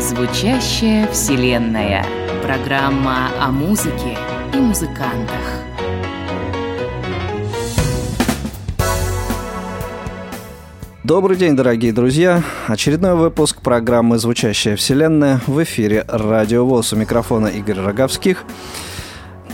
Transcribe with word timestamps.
Звучащая 0.00 1.06
вселенная. 1.08 2.04
Программа 2.42 3.28
о 3.38 3.50
музыке 3.50 4.16
и 4.54 4.56
музыкантах. 4.56 5.67
Добрый 11.08 11.38
день, 11.38 11.56
дорогие 11.56 11.94
друзья! 11.94 12.42
Очередной 12.66 13.14
выпуск 13.14 13.62
программы 13.62 14.18
«Звучащая 14.18 14.76
вселенная» 14.76 15.40
в 15.46 15.62
эфире 15.62 16.04
«Радио 16.06 16.66
ВОЗ» 16.66 16.92
у 16.92 16.96
микрофона 16.96 17.46
Игорь 17.46 17.78
Роговских. 17.78 18.44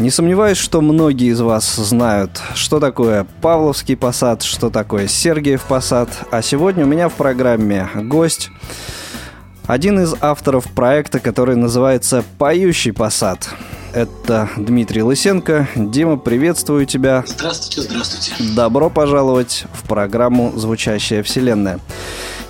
Не 0.01 0.11
сомневаюсь, 0.11 0.59
что 0.59 0.81
многие 0.81 1.29
из 1.29 1.41
вас 1.41 1.77
знают, 1.77 2.43
что 2.57 2.81
такое 2.81 3.25
Павловский 3.41 3.97
посад, 3.97 4.43
что 4.43 4.69
такое 4.69 5.07
Сергиев 5.07 5.63
посад. 5.63 6.09
А 6.33 6.43
сегодня 6.43 6.85
у 6.85 6.89
меня 6.89 7.09
в 7.09 7.13
программе 7.13 7.89
гость– 7.95 8.51
один 9.67 10.01
из 10.01 10.15
авторов 10.21 10.65
проекта, 10.73 11.21
который 11.21 11.55
называется 11.55 12.25
«Поющий 12.37 12.93
посад». 12.93 13.49
Это 13.95 14.51
Дмитрий 14.57 15.05
Лысенко. 15.05 15.69
Дима, 15.77 16.17
приветствую 16.17 16.85
тебя. 16.85 17.23
Здравствуйте, 17.29 17.81
здравствуйте. 17.83 18.35
Добро 18.57 18.91
пожаловать 18.91 19.67
в 19.73 19.87
программу 19.87 20.53
«Звучащая 20.57 21.23
вселенная». 21.23 21.79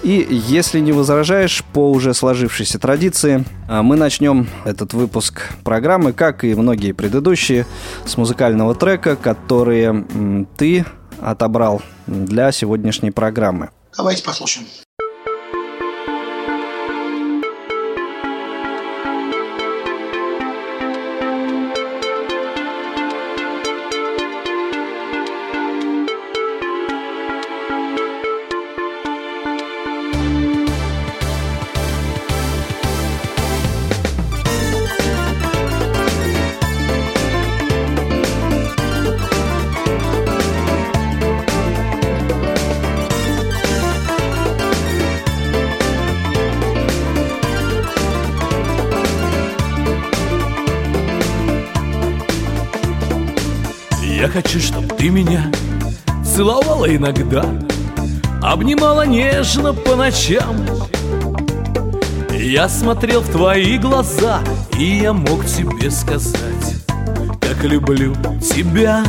И 0.02 0.26
если 0.30 0.80
не 0.80 0.92
возражаешь, 0.92 1.62
по 1.74 1.90
уже 1.90 2.14
сложившейся 2.14 2.78
традиции, 2.78 3.44
а, 3.68 3.82
мы 3.82 3.96
начнем 3.96 4.48
этот 4.64 4.94
выпуск 4.94 5.50
программы, 5.64 6.14
как 6.14 6.44
и 6.44 6.54
многие 6.54 6.92
предыдущие, 6.92 7.66
с 8.06 8.16
музыкального 8.16 8.74
трека, 8.74 9.14
которые 9.14 10.46
ты 10.56 10.86
отобрал 11.20 11.82
для 12.06 12.52
сегодняшней 12.52 13.10
программы. 13.10 13.68
Давайте 13.94 14.22
послушаем. 14.24 14.66
Хочу, 54.34 54.58
чтоб 54.58 54.84
ты 54.96 55.10
меня 55.10 55.48
целовала 56.24 56.92
иногда 56.92 57.44
Обнимала 58.42 59.06
нежно 59.06 59.72
по 59.72 59.94
ночам. 59.94 60.56
Я 62.32 62.68
смотрел 62.68 63.20
в 63.20 63.30
твои 63.30 63.78
глаза 63.78 64.40
И 64.76 64.98
я 65.02 65.12
мог 65.12 65.46
тебе 65.46 65.88
сказать 65.88 66.82
Как 67.40 67.62
люблю 67.62 68.12
тебя. 68.40 69.04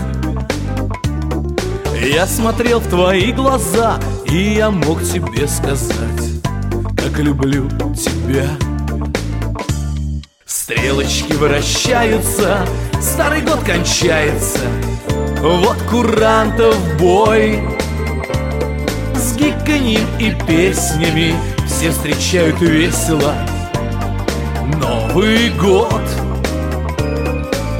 Я 2.00 2.28
смотрел 2.28 2.80
в 2.80 2.88
твои 2.88 3.32
глаза 3.32 4.00
И 4.26 4.54
я 4.54 4.70
мог 4.70 5.02
тебе 5.02 5.48
сказать 5.48 6.44
Как 6.96 7.18
люблю 7.18 7.68
тебя. 7.96 8.48
Стрелочки 10.46 11.34
вращаются 11.34 12.64
Старый 13.02 13.42
год 13.42 13.60
кончается 13.66 14.60
вот 15.46 15.78
курантов 15.84 16.76
бой 16.98 17.60
С 19.14 19.36
гиканьем 19.36 20.08
и 20.20 20.32
песнями. 20.48 21.36
Все 21.68 21.92
встречают 21.92 22.60
весело 22.62 23.36
Новый 24.82 25.52
год 25.52 26.02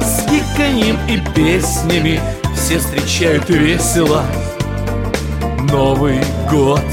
С 0.00 0.24
гиканьем 0.30 0.96
и 1.08 1.18
песнями. 1.34 2.20
Все 2.54 2.78
встречают 2.78 3.48
весело 3.48 4.24
Новый 5.70 6.20
год. 6.50 6.84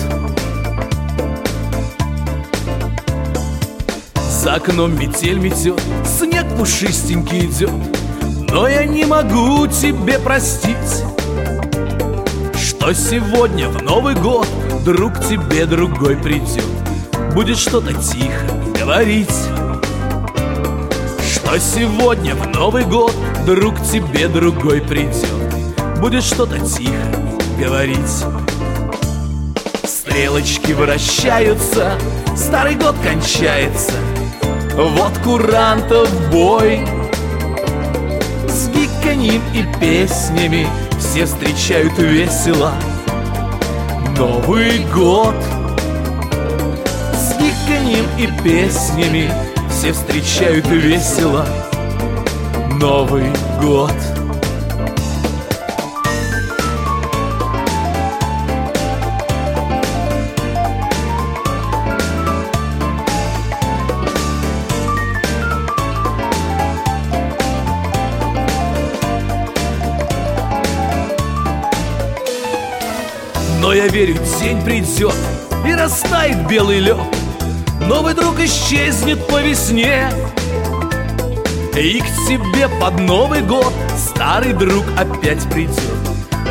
За 4.41 4.55
окном 4.55 4.99
метель 4.99 5.37
метет, 5.37 5.79
снег 6.05 6.45
пушистенький 6.57 7.45
идет 7.45 7.71
но 8.53 8.67
я 8.67 8.85
не 8.85 9.03
могу 9.03 9.65
тебе 9.65 10.19
простить? 10.19 11.03
Что 12.55 12.93
сегодня 12.93 13.67
в 13.67 13.81
Новый 13.81 14.13
год 14.13 14.47
Друг 14.85 15.19
тебе 15.21 15.65
другой 15.65 16.17
придет? 16.17 16.63
Будет 17.33 17.57
что-то 17.57 17.93
тихо 17.93 18.45
говорить. 18.79 19.33
Что 21.33 21.57
сегодня 21.59 22.35
в 22.35 22.47
Новый 22.49 22.83
год 22.85 23.15
Друг 23.47 23.73
тебе 23.91 24.27
другой 24.27 24.81
придет? 24.81 25.25
Будет 25.99 26.23
что-то 26.23 26.59
тихо 26.59 26.93
говорить. 27.59 28.23
Стрелочки 29.83 30.73
вращаются 30.73 31.93
Старый 32.35 32.75
год 32.75 32.95
кончается. 33.03 33.93
Вот 34.75 35.17
курантов 35.23 36.07
бой 36.29 36.81
гиканьем 39.03 39.41
и 39.53 39.63
песнями 39.79 40.67
Все 40.97 41.25
встречают 41.25 41.97
весело 41.97 42.73
Новый 44.17 44.85
год! 44.93 45.35
С 47.13 47.33
гиканьем 47.37 48.05
и 48.17 48.27
песнями 48.43 49.29
Все 49.69 49.91
встречают 49.91 50.67
весело 50.67 51.45
Новый 52.79 53.25
год 53.61 53.93
я 73.73 73.87
верю, 73.87 74.15
день 74.39 74.61
придет 74.63 75.15
и 75.65 75.73
растает 75.73 76.47
белый 76.47 76.79
лед. 76.79 76.97
Новый 77.87 78.13
друг 78.13 78.39
исчезнет 78.39 79.25
по 79.27 79.41
весне 79.41 80.09
И 81.75 81.99
к 81.99 82.05
тебе 82.27 82.69
под 82.79 82.99
Новый 82.99 83.41
год 83.41 83.73
старый 83.97 84.53
друг 84.53 84.85
опять 84.97 85.43
придет 85.49 85.79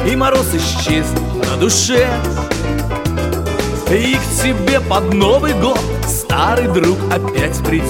И 0.06 0.15
мороз 0.15 0.47
исчезнет 0.53 1.49
на 1.49 1.56
душе. 1.56 2.09
И 3.91 4.16
к 4.16 4.42
тебе 4.42 4.80
под 4.80 5.15
Новый 5.15 5.54
год 5.54 5.80
старый 6.07 6.69
друг 6.69 6.98
опять 7.10 7.59
придет 7.65 7.86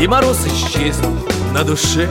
И 0.00 0.06
мороз 0.06 0.38
исчезнет 0.46 1.52
на 1.52 1.64
душе. 1.64 2.08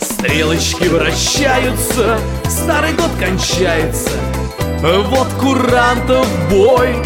Стрелочки 0.00 0.88
вращаются, 0.88 2.18
старый 2.48 2.94
год 2.94 3.10
кончается— 3.18 4.10
вот 4.82 5.28
курантов 5.40 6.26
бой 6.50 6.96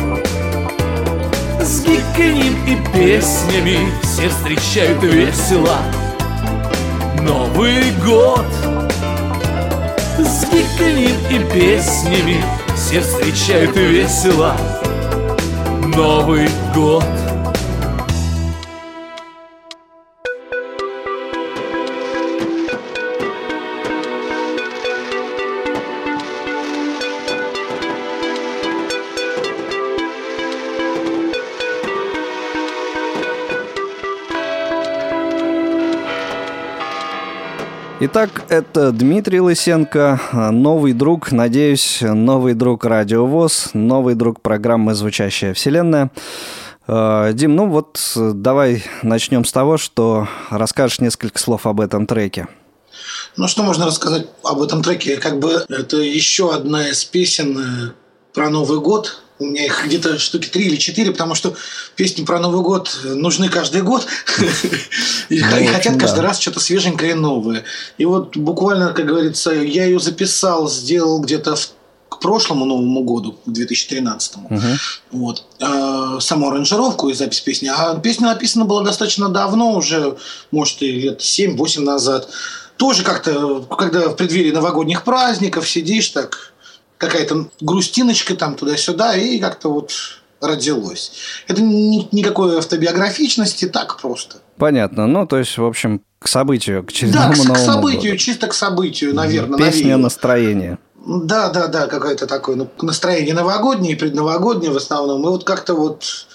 С 1.61 1.82
гиканьем 1.82 2.56
и 2.67 2.76
песнями. 2.96 3.93
Все 4.02 4.31
встречают 4.31 5.02
весело. 5.02 5.76
Новый 7.20 7.93
год 8.05 8.46
С 10.19 10.46
гиканьем 10.46 11.17
и 11.31 11.38
песнями. 11.52 12.43
Все 12.75 13.00
встречают 13.00 13.76
весело. 13.76 14.56
Новый 15.94 16.49
год 16.75 17.05
Итак, 38.08 38.44
это 38.50 38.92
Дмитрий 38.92 39.40
Лысенко, 39.40 40.20
новый 40.52 40.92
друг, 40.92 41.32
надеюсь, 41.32 41.98
новый 42.02 42.54
друг 42.54 42.84
Радиовоз, 42.84 43.70
новый 43.72 44.14
друг 44.14 44.42
программы 44.42 44.94
«Звучащая 44.94 45.54
вселенная». 45.54 46.12
Э, 46.86 47.32
Дим, 47.34 47.56
ну 47.56 47.66
вот 47.66 47.98
давай 48.14 48.84
начнем 49.02 49.44
с 49.44 49.50
того, 49.50 49.76
что 49.76 50.28
расскажешь 50.50 51.00
несколько 51.00 51.40
слов 51.40 51.66
об 51.66 51.80
этом 51.80 52.06
треке. 52.06 52.46
Ну, 53.36 53.48
что 53.48 53.64
можно 53.64 53.86
рассказать 53.86 54.28
об 54.44 54.62
этом 54.62 54.84
треке? 54.84 55.16
Как 55.16 55.40
бы 55.40 55.64
это 55.68 55.96
еще 55.96 56.54
одна 56.54 56.88
из 56.88 57.04
песен 57.04 57.58
э, 57.58 57.90
про 58.32 58.50
Новый 58.50 58.78
год, 58.78 59.20
у 59.38 59.44
меня 59.44 59.66
их 59.66 59.84
где-то 59.86 60.18
штуки 60.18 60.48
три 60.48 60.66
или 60.66 60.76
четыре, 60.76 61.12
потому 61.12 61.34
что 61.34 61.54
песни 61.94 62.24
про 62.24 62.38
Новый 62.38 62.62
год 62.62 62.98
нужны 63.04 63.48
каждый 63.48 63.82
год. 63.82 64.06
И 65.28 65.40
ну, 65.40 65.66
хотят 65.72 65.98
каждый 65.98 66.20
раз 66.20 66.38
что-то 66.40 66.60
свеженькое 66.60 67.10
и 67.10 67.14
новое. 67.14 67.64
И 67.98 68.04
вот 68.04 68.36
буквально, 68.36 68.92
как 68.92 69.06
говорится, 69.06 69.50
я 69.50 69.84
ее 69.84 69.98
записал, 69.98 70.70
сделал 70.70 71.20
где-то 71.20 71.56
к 72.08 72.20
прошлому 72.20 72.64
Новому 72.64 73.02
году, 73.02 73.32
к 73.44 73.50
2013. 73.50 74.36
Угу. 74.36 74.60
Вот. 75.12 75.44
А, 75.60 76.18
саму 76.20 76.48
аранжировку 76.48 77.08
и 77.08 77.14
запись 77.14 77.40
песни. 77.40 77.70
А 77.74 77.94
песня 77.96 78.28
написана 78.28 78.64
была 78.64 78.82
достаточно 78.82 79.28
давно, 79.28 79.74
уже, 79.74 80.16
может, 80.50 80.80
и 80.82 80.92
лет 80.92 81.20
7-8 81.20 81.80
назад. 81.80 82.28
Тоже 82.76 83.02
как-то, 83.02 83.62
когда 83.62 84.08
в 84.08 84.16
преддверии 84.16 84.52
новогодних 84.52 85.02
праздников 85.02 85.68
сидишь 85.68 86.08
так 86.10 86.52
какая-то 86.98 87.48
грустиночка 87.60 88.34
там 88.34 88.54
туда-сюда, 88.54 89.16
и 89.16 89.38
как-то 89.38 89.72
вот 89.72 89.93
родилось. 90.40 91.12
Это 91.48 91.62
ни, 91.62 92.08
никакой 92.12 92.58
автобиографичности, 92.58 93.66
так 93.66 94.00
просто. 94.00 94.38
Понятно. 94.56 95.06
Ну, 95.06 95.26
то 95.26 95.38
есть, 95.38 95.56
в 95.58 95.64
общем, 95.64 96.02
к 96.19 96.28
событию, 96.28 96.84
к 96.84 96.90
очередному 96.90 97.44
да, 97.44 97.54
к, 97.54 97.56
к 97.56 97.58
событию, 97.58 98.12
году. 98.12 98.16
чисто 98.16 98.46
к 98.48 98.54
событию, 98.54 99.14
наверное. 99.14 99.58
Песня 99.58 99.82
навеял. 99.82 99.98
настроение. 99.98 100.78
Да, 101.06 101.50
да, 101.50 101.69
да, 101.69 101.87
какое-то 101.87 102.26
такое 102.26 102.56
ну, 102.56 102.69
настроение 102.82 103.32
новогоднее, 103.34 103.96
предновогоднее 103.96 104.72
в 104.72 104.76
основном. 104.76 105.22
И 105.22 105.26
вот 105.26 105.44
как-то 105.44 105.75
вот 105.75 106.26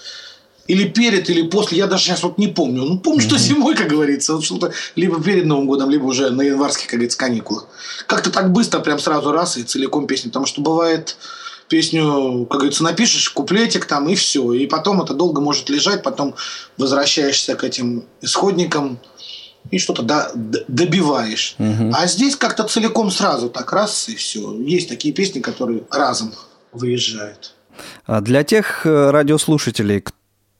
или 0.67 0.87
перед, 0.87 1.29
или 1.29 1.47
после, 1.47 1.77
я 1.77 1.87
даже 1.87 2.03
сейчас 2.03 2.23
вот 2.23 2.37
не 2.37 2.47
помню. 2.47 2.83
Ну, 2.83 2.99
помню, 2.99 3.21
что 3.21 3.37
зимой, 3.37 3.75
как 3.75 3.87
говорится, 3.87 4.35
вот 4.35 4.43
что-то 4.43 4.71
либо 4.95 5.21
перед 5.21 5.45
Новым 5.45 5.67
годом, 5.67 5.89
либо 5.89 6.05
уже 6.05 6.29
на 6.29 6.41
январских, 6.41 6.85
как 6.87 6.93
говорится, 6.93 7.17
каникулах. 7.17 7.67
Как-то 8.07 8.31
так 8.31 8.51
быстро, 8.51 8.79
прям 8.79 8.99
сразу 8.99 9.31
раз 9.31 9.57
и 9.57 9.63
целиком 9.63 10.07
песню. 10.07 10.29
Потому 10.29 10.45
что 10.45 10.61
бывает 10.61 11.17
песню, 11.67 12.45
как 12.49 12.59
говорится, 12.59 12.83
напишешь, 12.83 13.29
куплетик 13.29 13.85
там, 13.85 14.07
и 14.09 14.15
все. 14.15 14.53
И 14.53 14.67
потом 14.67 15.01
это 15.01 15.13
долго 15.13 15.41
может 15.41 15.69
лежать, 15.69 16.03
потом 16.03 16.35
возвращаешься 16.77 17.55
к 17.55 17.63
этим 17.63 18.03
исходникам 18.21 18.99
и 19.71 19.77
что-то 19.77 20.03
до, 20.03 20.31
добиваешь. 20.67 21.55
Угу. 21.59 21.91
А 21.93 22.07
здесь 22.07 22.35
как-то 22.35 22.63
целиком 22.63 23.11
сразу 23.11 23.49
так 23.49 23.71
раз 23.71 24.09
и 24.09 24.15
все. 24.15 24.53
Есть 24.59 24.89
такие 24.89 25.13
песни, 25.13 25.39
которые 25.39 25.83
разом 25.89 26.33
выезжают. 26.71 27.53
А 28.05 28.21
для 28.21 28.43
тех 28.43 28.85
э, 28.85 29.11
радиослушателей, 29.11 30.03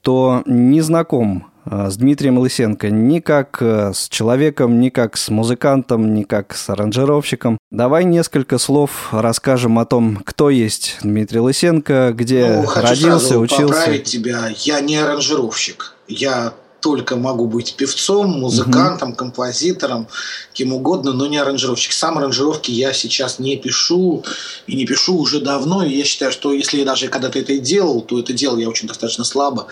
кто 0.02 0.42
не 0.46 0.80
знаком 0.80 1.52
э, 1.64 1.88
с 1.88 1.96
Дмитрием 1.96 2.36
Лысенко 2.38 2.90
ни 2.90 3.20
как 3.20 3.58
э, 3.60 3.92
с 3.94 4.08
человеком, 4.08 4.80
ни 4.80 4.88
как 4.88 5.16
с 5.16 5.28
музыкантом, 5.28 6.12
ни 6.12 6.24
как 6.24 6.56
с 6.56 6.68
аранжировщиком. 6.68 7.56
Давай 7.70 8.02
несколько 8.04 8.58
слов 8.58 9.10
расскажем 9.12 9.78
о 9.78 9.84
том, 9.84 10.16
кто 10.24 10.50
есть 10.50 10.98
Дмитрий 11.02 11.38
Лысенко, 11.38 12.12
где 12.14 12.62
ну, 12.62 12.66
хочу 12.66 12.88
родился, 12.88 13.28
сразу 13.28 13.40
учился. 13.40 13.74
поправить 13.74 14.04
тебя. 14.04 14.48
Я 14.56 14.80
не 14.80 14.96
аранжировщик. 14.96 15.94
Я 16.08 16.52
только 16.82 17.16
могу 17.16 17.46
быть 17.46 17.74
певцом, 17.76 18.40
музыкантом, 18.40 19.10
угу. 19.10 19.16
композитором, 19.16 20.08
кем 20.52 20.74
угодно, 20.74 21.12
но 21.12 21.26
не 21.26 21.38
аранжировщик. 21.38 21.92
Сам 21.92 22.18
аранжировки 22.18 22.70
я 22.70 22.92
сейчас 22.92 23.38
не 23.38 23.56
пишу 23.56 24.24
и 24.66 24.74
не 24.74 24.84
пишу 24.84 25.16
уже 25.16 25.40
давно. 25.40 25.84
И 25.84 25.94
я 25.94 26.04
считаю, 26.04 26.32
что 26.32 26.52
если 26.52 26.78
я 26.78 26.84
даже 26.84 27.08
когда-то 27.08 27.38
это 27.38 27.52
и 27.52 27.60
делал, 27.60 28.02
то 28.02 28.18
это 28.18 28.32
делал 28.32 28.58
я 28.58 28.68
очень 28.68 28.88
достаточно 28.88 29.24
слабо. 29.24 29.68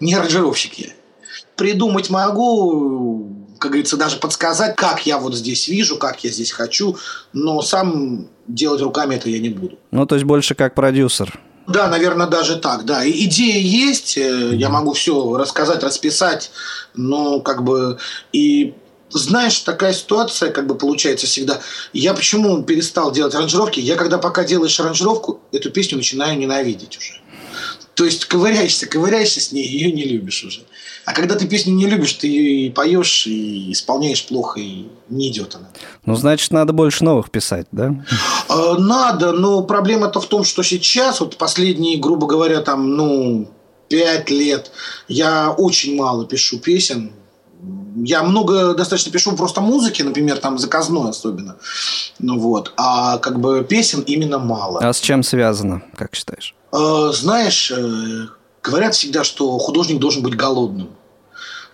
Не 0.00 0.14
аранжировщик 0.14 0.74
я. 0.74 0.88
Придумать 1.56 2.08
могу, 2.10 3.28
как 3.58 3.72
говорится, 3.72 3.96
даже 3.96 4.16
подсказать, 4.16 4.76
как 4.76 5.04
я 5.04 5.18
вот 5.18 5.34
здесь 5.34 5.66
вижу, 5.68 5.98
как 5.98 6.22
я 6.24 6.30
здесь 6.30 6.52
хочу, 6.52 6.96
но 7.32 7.60
сам 7.60 8.28
делать 8.46 8.80
руками 8.80 9.16
это 9.16 9.28
я 9.28 9.40
не 9.40 9.50
буду. 9.50 9.78
Ну, 9.90 10.06
то 10.06 10.14
есть 10.14 10.24
больше 10.24 10.54
как 10.54 10.74
продюсер. 10.74 11.38
Да, 11.66 11.88
наверное, 11.88 12.26
даже 12.26 12.56
так, 12.56 12.84
да. 12.84 13.08
Идея 13.08 13.58
есть, 13.58 14.16
э, 14.16 14.54
я 14.54 14.68
могу 14.68 14.92
все 14.92 15.36
рассказать, 15.36 15.82
расписать, 15.82 16.50
но 16.94 17.40
как 17.40 17.62
бы 17.62 17.98
и 18.32 18.74
знаешь, 19.10 19.60
такая 19.60 19.92
ситуация 19.92 20.50
как 20.50 20.66
бы 20.66 20.74
получается 20.74 21.26
всегда. 21.26 21.60
Я 21.92 22.14
почему 22.14 22.62
перестал 22.62 23.12
делать 23.12 23.34
аранжировки? 23.34 23.78
Я 23.78 23.96
когда 23.96 24.18
пока 24.18 24.44
делаешь 24.44 24.78
аранжировку, 24.80 25.40
эту 25.52 25.70
песню 25.70 25.98
начинаю 25.98 26.38
ненавидеть 26.38 26.96
уже. 26.96 27.20
То 27.94 28.04
есть 28.04 28.24
ковыряешься, 28.24 28.86
ковыряешься 28.86 29.40
с 29.40 29.52
ней, 29.52 29.66
ее 29.66 29.92
не 29.92 30.04
любишь 30.04 30.44
уже. 30.44 30.62
А 31.04 31.12
когда 31.12 31.34
ты 31.34 31.46
песню 31.46 31.74
не 31.74 31.86
любишь, 31.86 32.12
ты 32.12 32.28
ее 32.28 32.66
и 32.66 32.70
поешь, 32.70 33.26
и 33.26 33.72
исполняешь 33.72 34.24
плохо, 34.26 34.60
и 34.60 34.86
не 35.08 35.28
идет 35.28 35.54
она. 35.56 35.68
Ну, 36.04 36.14
значит, 36.14 36.52
надо 36.52 36.72
больше 36.72 37.04
новых 37.04 37.30
писать, 37.30 37.66
да? 37.72 37.94
А, 38.48 38.78
надо, 38.78 39.32
но 39.32 39.62
проблема-то 39.62 40.20
в 40.20 40.26
том, 40.26 40.44
что 40.44 40.62
сейчас, 40.62 41.20
вот 41.20 41.36
последние, 41.36 41.98
грубо 41.98 42.26
говоря, 42.26 42.60
там, 42.60 42.94
ну, 42.94 43.50
пять 43.88 44.30
лет, 44.30 44.70
я 45.08 45.50
очень 45.50 45.96
мало 45.96 46.24
пишу 46.24 46.58
песен, 46.58 47.12
я 47.96 48.22
много 48.22 48.74
достаточно 48.74 49.12
пишу 49.12 49.36
просто 49.36 49.60
музыки, 49.60 50.02
например, 50.02 50.38
там 50.38 50.58
заказной 50.58 51.10
особенно. 51.10 51.56
Ну 52.18 52.38
вот. 52.38 52.72
А 52.76 53.18
как 53.18 53.38
бы 53.38 53.64
песен 53.68 54.00
именно 54.00 54.38
мало. 54.38 54.80
А 54.80 54.92
с 54.92 55.00
чем 55.00 55.22
связано, 55.22 55.82
как 55.96 56.14
считаешь? 56.14 56.54
Э, 56.72 57.10
знаешь, 57.12 57.72
говорят 58.62 58.94
всегда, 58.94 59.24
что 59.24 59.58
художник 59.58 59.98
должен 59.98 60.22
быть 60.22 60.36
голодным. 60.36 60.90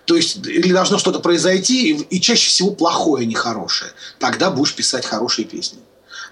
То 0.07 0.17
есть, 0.17 0.39
или 0.47 0.73
должно 0.73 0.97
что-то 0.97 1.21
произойти, 1.21 1.93
и, 1.93 2.21
чаще 2.21 2.49
всего 2.49 2.71
плохое, 2.71 3.25
а 3.25 3.27
не 3.27 3.35
хорошее. 3.35 3.93
Тогда 4.19 4.51
будешь 4.51 4.75
писать 4.75 5.05
хорошие 5.05 5.45
песни. 5.45 5.81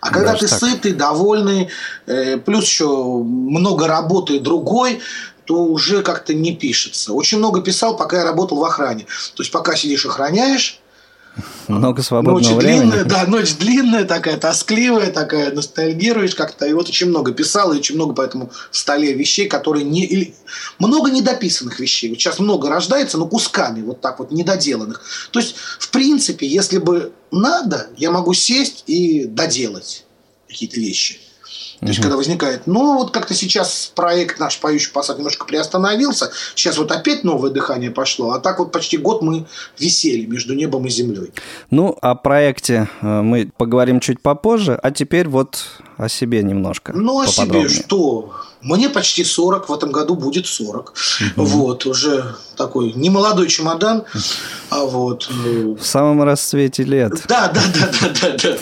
А 0.00 0.11
когда 0.11 0.32
Даже 0.32 0.47
ты 0.47 0.49
так. 0.49 0.58
сытый, 0.58 0.93
довольный, 0.93 1.69
э, 2.06 2.38
плюс 2.38 2.64
еще 2.64 2.87
много 2.87 3.87
работы 3.87 4.41
другой, 4.41 5.01
то 5.44 5.65
уже 5.65 6.03
как-то 6.03 6.32
не 6.32 6.56
пишется. 6.56 7.13
Очень 7.13 7.39
много 7.39 7.60
писал, 7.60 7.96
пока 7.96 8.19
я 8.19 8.25
работал 8.25 8.58
в 8.58 8.65
охране. 8.65 9.06
То 9.34 9.43
есть, 9.43 9.53
пока 9.53 9.77
сидишь 9.77 10.06
охраняешь, 10.06 10.81
много 11.69 12.02
свободного 12.02 12.38
ночь 12.38 12.62
времени. 12.62 12.90
Длинная, 12.90 13.05
да, 13.05 13.26
ночь 13.26 13.56
длинная 13.56 14.05
такая, 14.05 14.36
тоскливая 14.36 15.10
такая, 15.10 15.52
ностальгируешь 15.52 16.34
как-то. 16.34 16.66
И 16.66 16.72
вот 16.72 16.88
очень 16.88 17.08
много 17.08 17.32
писал, 17.32 17.72
и 17.72 17.78
очень 17.78 17.96
много 17.96 18.14
поэтому 18.14 18.50
в 18.70 18.76
столе 18.76 19.12
вещей, 19.12 19.48
которые 19.48 19.84
не... 19.84 20.05
Или, 20.05 20.34
много 20.78 21.10
недописанных 21.10 21.81
вещей. 21.81 22.08
Вот 22.10 22.19
сейчас 22.19 22.38
много 22.38 22.69
рождается, 22.69 23.19
но 23.19 23.26
кусками 23.26 23.82
вот 23.82 24.00
так 24.00 24.19
вот 24.19 24.31
недоделанных. 24.31 25.02
То 25.31 25.40
есть, 25.40 25.56
в 25.56 25.90
принципе, 25.90 26.46
если 26.46 26.78
бы 26.78 27.12
надо, 27.31 27.88
я 27.96 28.10
могу 28.10 28.32
сесть 28.34 28.84
и 28.86 29.24
доделать 29.24 30.05
какие-то 30.48 30.81
вещи. 30.81 31.20
То 31.80 31.86
есть, 31.86 32.00
когда 32.00 32.16
возникает, 32.16 32.66
ну, 32.66 32.96
вот 32.96 33.10
как-то 33.10 33.34
сейчас 33.34 33.92
проект 33.94 34.40
наш 34.40 34.58
«Поющий 34.60 34.90
посад» 34.92 35.18
немножко 35.18 35.44
приостановился, 35.44 36.30
сейчас 36.54 36.78
вот 36.78 36.90
опять 36.90 37.22
новое 37.22 37.50
дыхание 37.50 37.90
пошло, 37.90 38.32
а 38.32 38.40
так 38.40 38.58
вот 38.58 38.72
почти 38.72 38.96
год 38.96 39.22
мы 39.22 39.46
висели 39.78 40.24
между 40.26 40.54
небом 40.54 40.86
и 40.86 40.90
землей. 40.90 41.32
Ну, 41.70 41.96
о 42.00 42.14
проекте 42.14 42.88
э, 43.02 43.20
мы 43.20 43.50
поговорим 43.56 44.00
чуть 44.00 44.20
попозже, 44.22 44.78
а 44.82 44.90
теперь 44.90 45.28
вот 45.28 45.64
о 45.96 46.08
себе 46.08 46.43
немножко 46.43 46.93
Ну, 46.94 47.20
о 47.20 47.26
себе 47.26 47.69
что? 47.69 48.34
Мне 48.62 48.88
почти 48.88 49.22
40, 49.22 49.69
в 49.69 49.72
этом 49.72 49.93
году 49.93 50.15
будет 50.15 50.46
40. 50.46 50.94
Угу. 51.36 51.44
Вот, 51.44 51.86
уже 51.86 52.34
такой 52.56 52.93
немолодой 52.93 53.48
чемодан. 53.48 54.05
А 54.70 54.84
вот... 54.84 55.31
Э, 55.31 55.74
в 55.79 55.84
самом 55.84 56.22
расцвете 56.22 56.82
лет. 56.82 57.12
Да, 57.29 57.48
да, 57.48 57.60
да, 57.74 57.91
да, 58.00 58.08
да, 58.20 58.36
да, 58.43 58.56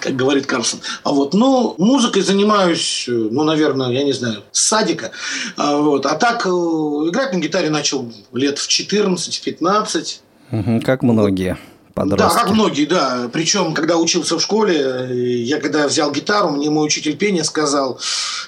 как 0.00 0.16
говорит 0.16 0.46
Карлсон. 0.46 0.80
А 1.04 1.12
вот, 1.12 1.34
ну, 1.34 1.74
музыкой 1.78 2.22
занимаюсь, 2.22 3.04
ну, 3.06 3.44
наверное, 3.44 3.90
я 3.90 4.02
не 4.02 4.12
знаю, 4.12 4.42
с 4.50 4.60
садика. 4.60 5.12
А, 5.56 5.76
вот. 5.76 6.06
а 6.06 6.14
так, 6.16 6.46
э, 6.46 6.48
играть 6.48 7.32
на 7.32 7.38
гитаре 7.38 7.70
начал 7.70 8.12
лет 8.32 8.58
в 8.58 8.68
14-15. 8.68 10.20
Угу, 10.50 10.80
как 10.84 11.02
многие 11.02 11.56
подростки. 11.94 12.36
Да, 12.36 12.42
как 12.42 12.50
многие, 12.50 12.84
да. 12.84 13.30
Причем, 13.32 13.72
когда 13.72 13.96
учился 13.96 14.38
в 14.38 14.42
школе, 14.42 15.44
я 15.44 15.60
когда 15.60 15.86
взял 15.86 16.12
гитару, 16.12 16.50
мне 16.50 16.68
мой 16.70 16.86
учитель 16.86 17.16
пения 17.16 17.44
сказал, 17.44 17.98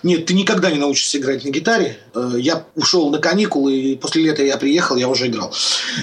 нет, 0.02 0.26
ты 0.26 0.34
никогда 0.34 0.70
не 0.70 0.78
научишься 0.78 1.18
играть 1.18 1.44
на 1.44 1.50
гитаре. 1.50 1.98
Э, 2.14 2.34
я 2.36 2.64
ушел 2.74 3.10
на 3.10 3.18
каникулы, 3.18 3.76
и 3.76 3.96
после 3.96 4.22
лета 4.22 4.42
я 4.42 4.56
приехал, 4.56 4.96
я 4.96 5.08
уже 5.08 5.28
играл. 5.28 5.54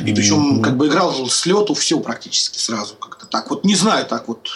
И 0.06 0.14
причем, 0.14 0.62
как 0.62 0.78
бы 0.78 0.88
играл 0.88 1.30
с 1.30 1.46
лету 1.46 1.74
все 1.74 2.00
практически 2.00 2.58
сразу 2.58 2.96
как-то 2.96 3.26
так. 3.26 3.50
Вот 3.50 3.64
не 3.66 3.76
знаю, 3.76 4.06
так 4.06 4.28
вот. 4.28 4.50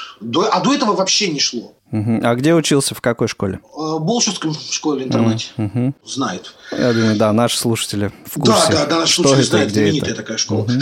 а 0.51 0.59
до 0.59 0.73
этого 0.73 0.93
вообще 0.93 1.27
не 1.27 1.39
шло. 1.39 1.76
А 1.91 2.35
где 2.35 2.53
учился, 2.53 2.95
в 2.95 3.01
какой 3.01 3.27
школе? 3.27 3.59
В 3.73 3.99
Болшевском 3.99 4.53
школе-интернате. 4.53 5.47
Мгм. 5.57 5.95
Знают. 6.05 6.53
Я 6.71 6.91
думаю, 6.91 7.15
да, 7.15 7.31
наши 7.31 7.57
слушатели 7.57 8.11
в 8.25 8.33
курсе. 8.33 8.71
Да, 8.71 8.71
да, 8.71 8.85
да, 8.85 8.99
наш 8.99 9.09
что 9.09 9.33
это, 9.33 9.43
знает, 9.43 9.69
где 9.69 9.81
знаменитая 9.81 10.11
это. 10.11 10.21
такая 10.21 10.37
школа. 10.37 10.67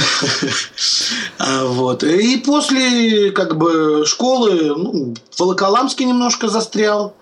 А, 1.37 1.65
Вот. 1.65 2.03
И 2.03 2.37
после 2.37 3.31
как 3.31 3.57
бы 3.57 4.05
школы 4.05 4.73
ну, 4.75 5.15
в 5.29 5.39
Волоколамске 5.39 6.05
немножко 6.05 6.47
застрял 6.47 7.15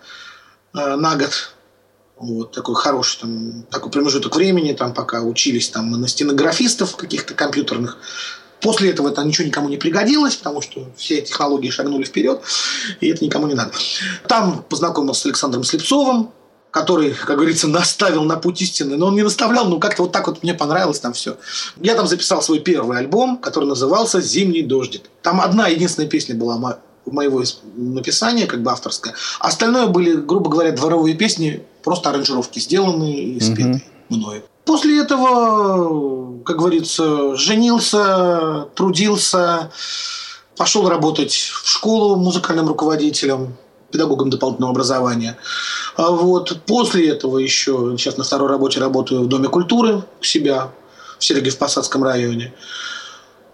э, 0.74 0.96
на 0.96 1.16
год. 1.16 1.54
Вот 2.18 2.52
такой 2.52 2.76
хороший 2.76 3.20
там, 3.22 3.64
такой 3.70 3.92
промежуток 3.92 4.36
времени, 4.36 4.72
там 4.74 4.94
пока 4.94 5.22
учились 5.22 5.70
там 5.70 5.88
мы 5.88 5.98
на 5.98 6.08
стенографистов 6.08 6.96
каких-то 6.96 7.34
компьютерных. 7.34 7.98
После 8.64 8.90
этого 8.92 9.10
это 9.10 9.22
ничего 9.24 9.46
никому 9.46 9.70
не 9.70 9.78
пригодилось, 9.78 10.36
потому 10.36 10.62
что 10.62 10.88
все 10.98 11.22
технологии 11.22 11.70
шагнули 11.70 12.06
вперед, 12.06 12.42
и 13.02 13.10
это 13.10 13.24
никому 13.24 13.46
не 13.48 13.54
надо. 13.54 13.72
Там 14.28 14.64
познакомился 14.70 15.22
с 15.22 15.26
Александром 15.26 15.64
Слепцовым, 15.64 16.32
который, 16.72 17.12
как 17.12 17.36
говорится, 17.38 17.68
наставил 17.80 18.24
на 18.24 18.38
путь 18.38 18.62
истины. 18.62 18.96
Но 18.96 19.08
он 19.08 19.16
не 19.16 19.22
наставлял, 19.22 19.66
но 19.66 19.80
как-то 19.80 20.04
вот 20.04 20.12
так 20.12 20.28
вот 20.28 20.44
мне 20.44 20.54
понравилось 20.54 21.00
там 21.00 21.14
все. 21.14 21.38
Я 21.82 21.96
там 21.96 22.08
записал 22.08 22.42
свой 22.42 22.60
первый 22.60 22.98
альбом, 22.98 23.38
который 23.38 23.66
назывался 23.66 24.22
«Зимний 24.22 24.64
дождик». 24.64 25.04
Там 25.22 25.42
одна 25.42 25.68
единственная 25.68 26.10
песня 26.10 26.34
была 26.34 26.58
мо- 26.58 26.80
моего 27.06 27.44
написания, 27.76 28.48
как 28.48 28.64
бы 28.64 28.72
авторская. 28.72 29.14
Остальное 29.40 29.88
были, 29.88 30.16
грубо 30.16 30.50
говоря, 30.50 30.72
дворовые 30.72 31.16
песни, 31.16 31.64
просто 31.84 32.10
аранжировки 32.10 32.60
сделанные 32.60 33.24
и 33.24 33.40
спетые 33.42 33.84
мною. 34.10 34.44
После 34.66 35.02
этого, 35.02 36.42
как 36.44 36.58
говорится, 36.58 37.36
женился, 37.36 38.68
трудился, 38.76 39.72
пошел 40.56 40.88
работать 40.88 41.34
в 41.34 41.68
школу 41.70 42.16
музыкальным 42.16 42.68
руководителем, 42.68 43.58
педагогом 43.92 44.30
дополнительного 44.30 44.72
образования. 44.72 45.38
А 45.96 46.10
вот 46.10 46.62
после 46.66 47.10
этого 47.10 47.38
еще, 47.38 47.96
сейчас 47.98 48.18
на 48.18 48.24
второй 48.24 48.50
работе 48.50 48.80
работаю 48.80 49.24
в 49.24 49.28
Доме 49.28 49.50
культуры 49.50 50.04
у 50.20 50.24
себя 50.24 50.72
в 51.20 51.24
Сергиев-Посадском 51.24 52.04
районе. 52.04 52.54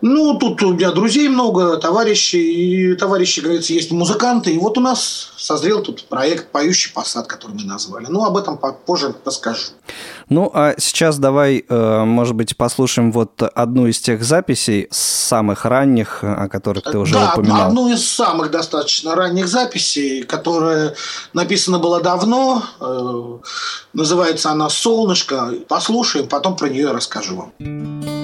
Ну, 0.02 0.38
тут 0.38 0.62
у 0.64 0.74
меня 0.74 0.92
друзей 0.92 1.28
много, 1.28 1.78
товарищей, 1.78 2.94
и 2.94 2.96
товарищи, 2.96 3.42
говорится, 3.42 3.74
есть 3.74 3.92
музыканты. 3.92 4.52
И 4.52 4.58
вот 4.58 4.78
у 4.78 4.82
нас 4.82 5.34
созрел 5.38 5.84
тут 5.84 6.06
проект 6.06 6.52
«Поющий 6.52 6.94
посад», 6.94 7.28
который 7.28 7.54
мы 7.54 7.64
назвали. 7.64 8.06
Ну, 8.08 8.24
об 8.24 8.38
этом 8.38 8.58
позже 8.58 9.14
расскажу. 9.26 9.72
Ну, 10.30 10.50
а 10.54 10.76
сейчас 10.78 11.18
давай, 11.18 11.66
э, 11.68 12.04
может 12.06 12.36
быть, 12.36 12.56
послушаем 12.56 13.12
вот 13.12 13.42
одну 13.42 13.88
из 13.88 14.00
тех 14.00 14.24
записей 14.24 14.88
самых 14.92 15.66
ранних, 15.66 16.24
о 16.24 16.48
которых 16.48 16.86
ты 16.86 16.98
уже 16.98 17.16
да, 17.16 17.34
упоминал. 17.34 17.68
одну 17.68 17.90
из 17.90 18.08
самых 18.08 18.52
достаточно 18.52 19.16
ранних 19.16 19.48
записей, 19.48 20.24
которая 20.24 20.96
написана 21.34 21.80
была 21.80 22.00
давно. 22.00 22.64
э, 22.80 23.38
называется 23.94 24.52
она 24.52 24.70
«Солнышко». 24.70 25.54
Послушаем, 25.68 26.28
потом 26.28 26.56
про 26.56 26.70
нее 26.70 26.92
расскажу 26.92 27.36
вам. 27.60 28.19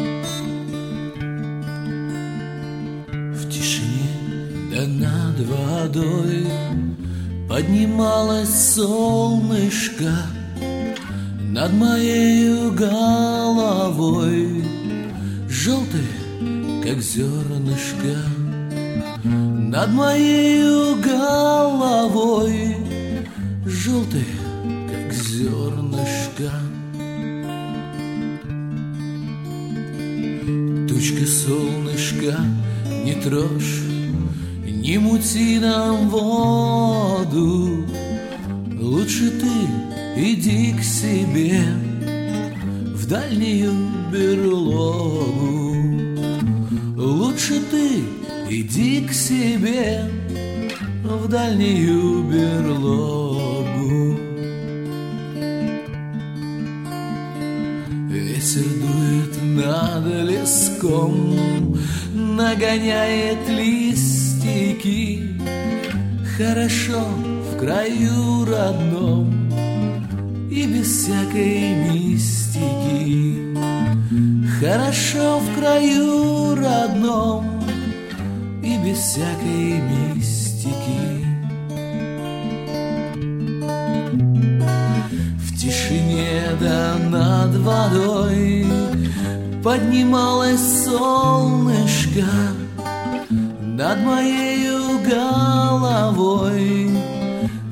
Да 4.75 4.85
над 4.87 5.39
водой 5.47 6.45
Поднималось 7.47 8.73
солнышко 8.73 10.11
Над 11.39 11.71
моей 11.73 12.69
головой. 12.71 14.65
Желтое, 15.47 16.03
как 16.83 16.99
зернышко 17.01 18.17
Над 19.23 19.93
моей 19.93 20.95
головой. 21.01 22.75
Желтое, 23.65 24.25
как 24.91 25.13
зернышко. 25.13 26.51
Тучка 30.89 31.25
солнышка, 31.25 32.37
не 33.03 33.13
трожь, 33.13 33.94
не 34.87 34.99
мути 34.99 35.59
нам 35.59 36.09
воду. 36.09 37.85
Лучше 38.79 39.31
ты 39.31 39.51
иди 40.15 40.73
к 40.73 40.83
себе 40.83 41.59
в 42.93 43.07
дальнюю 43.07 43.73
берлогу. 44.11 45.75
Лучше 46.95 47.61
ты 47.71 48.03
иди 48.47 49.01
к 49.07 49.11
себе 49.11 50.03
в 51.03 51.27
дальнюю 51.29 52.23
берлогу. 52.31 54.19
Ветер 58.11 58.67
дует 58.81 59.35
над 59.41 60.05
леском, 60.29 61.35
нагоняет 62.13 63.49
листики. 64.45 65.23
Хорошо 66.37 67.01
в 67.01 67.57
краю 67.57 68.45
родном 68.45 69.49
и 70.49 70.65
без 70.67 70.87
всякой 70.87 71.75
мистики. 71.91 73.55
Хорошо 74.59 75.39
в 75.39 75.59
краю 75.59 76.55
родном 76.55 77.63
и 78.63 78.77
без 78.77 78.97
всякой 78.97 79.81
мистики. 79.81 81.25
В 85.39 85.57
тишине 85.57 86.41
да 86.59 86.95
над 87.09 87.55
водой 87.57 88.65
Поднималось 89.65 90.83
солнышко 90.85 92.23
Над 93.77 93.99
моей 94.05 94.69
головой 95.05 96.89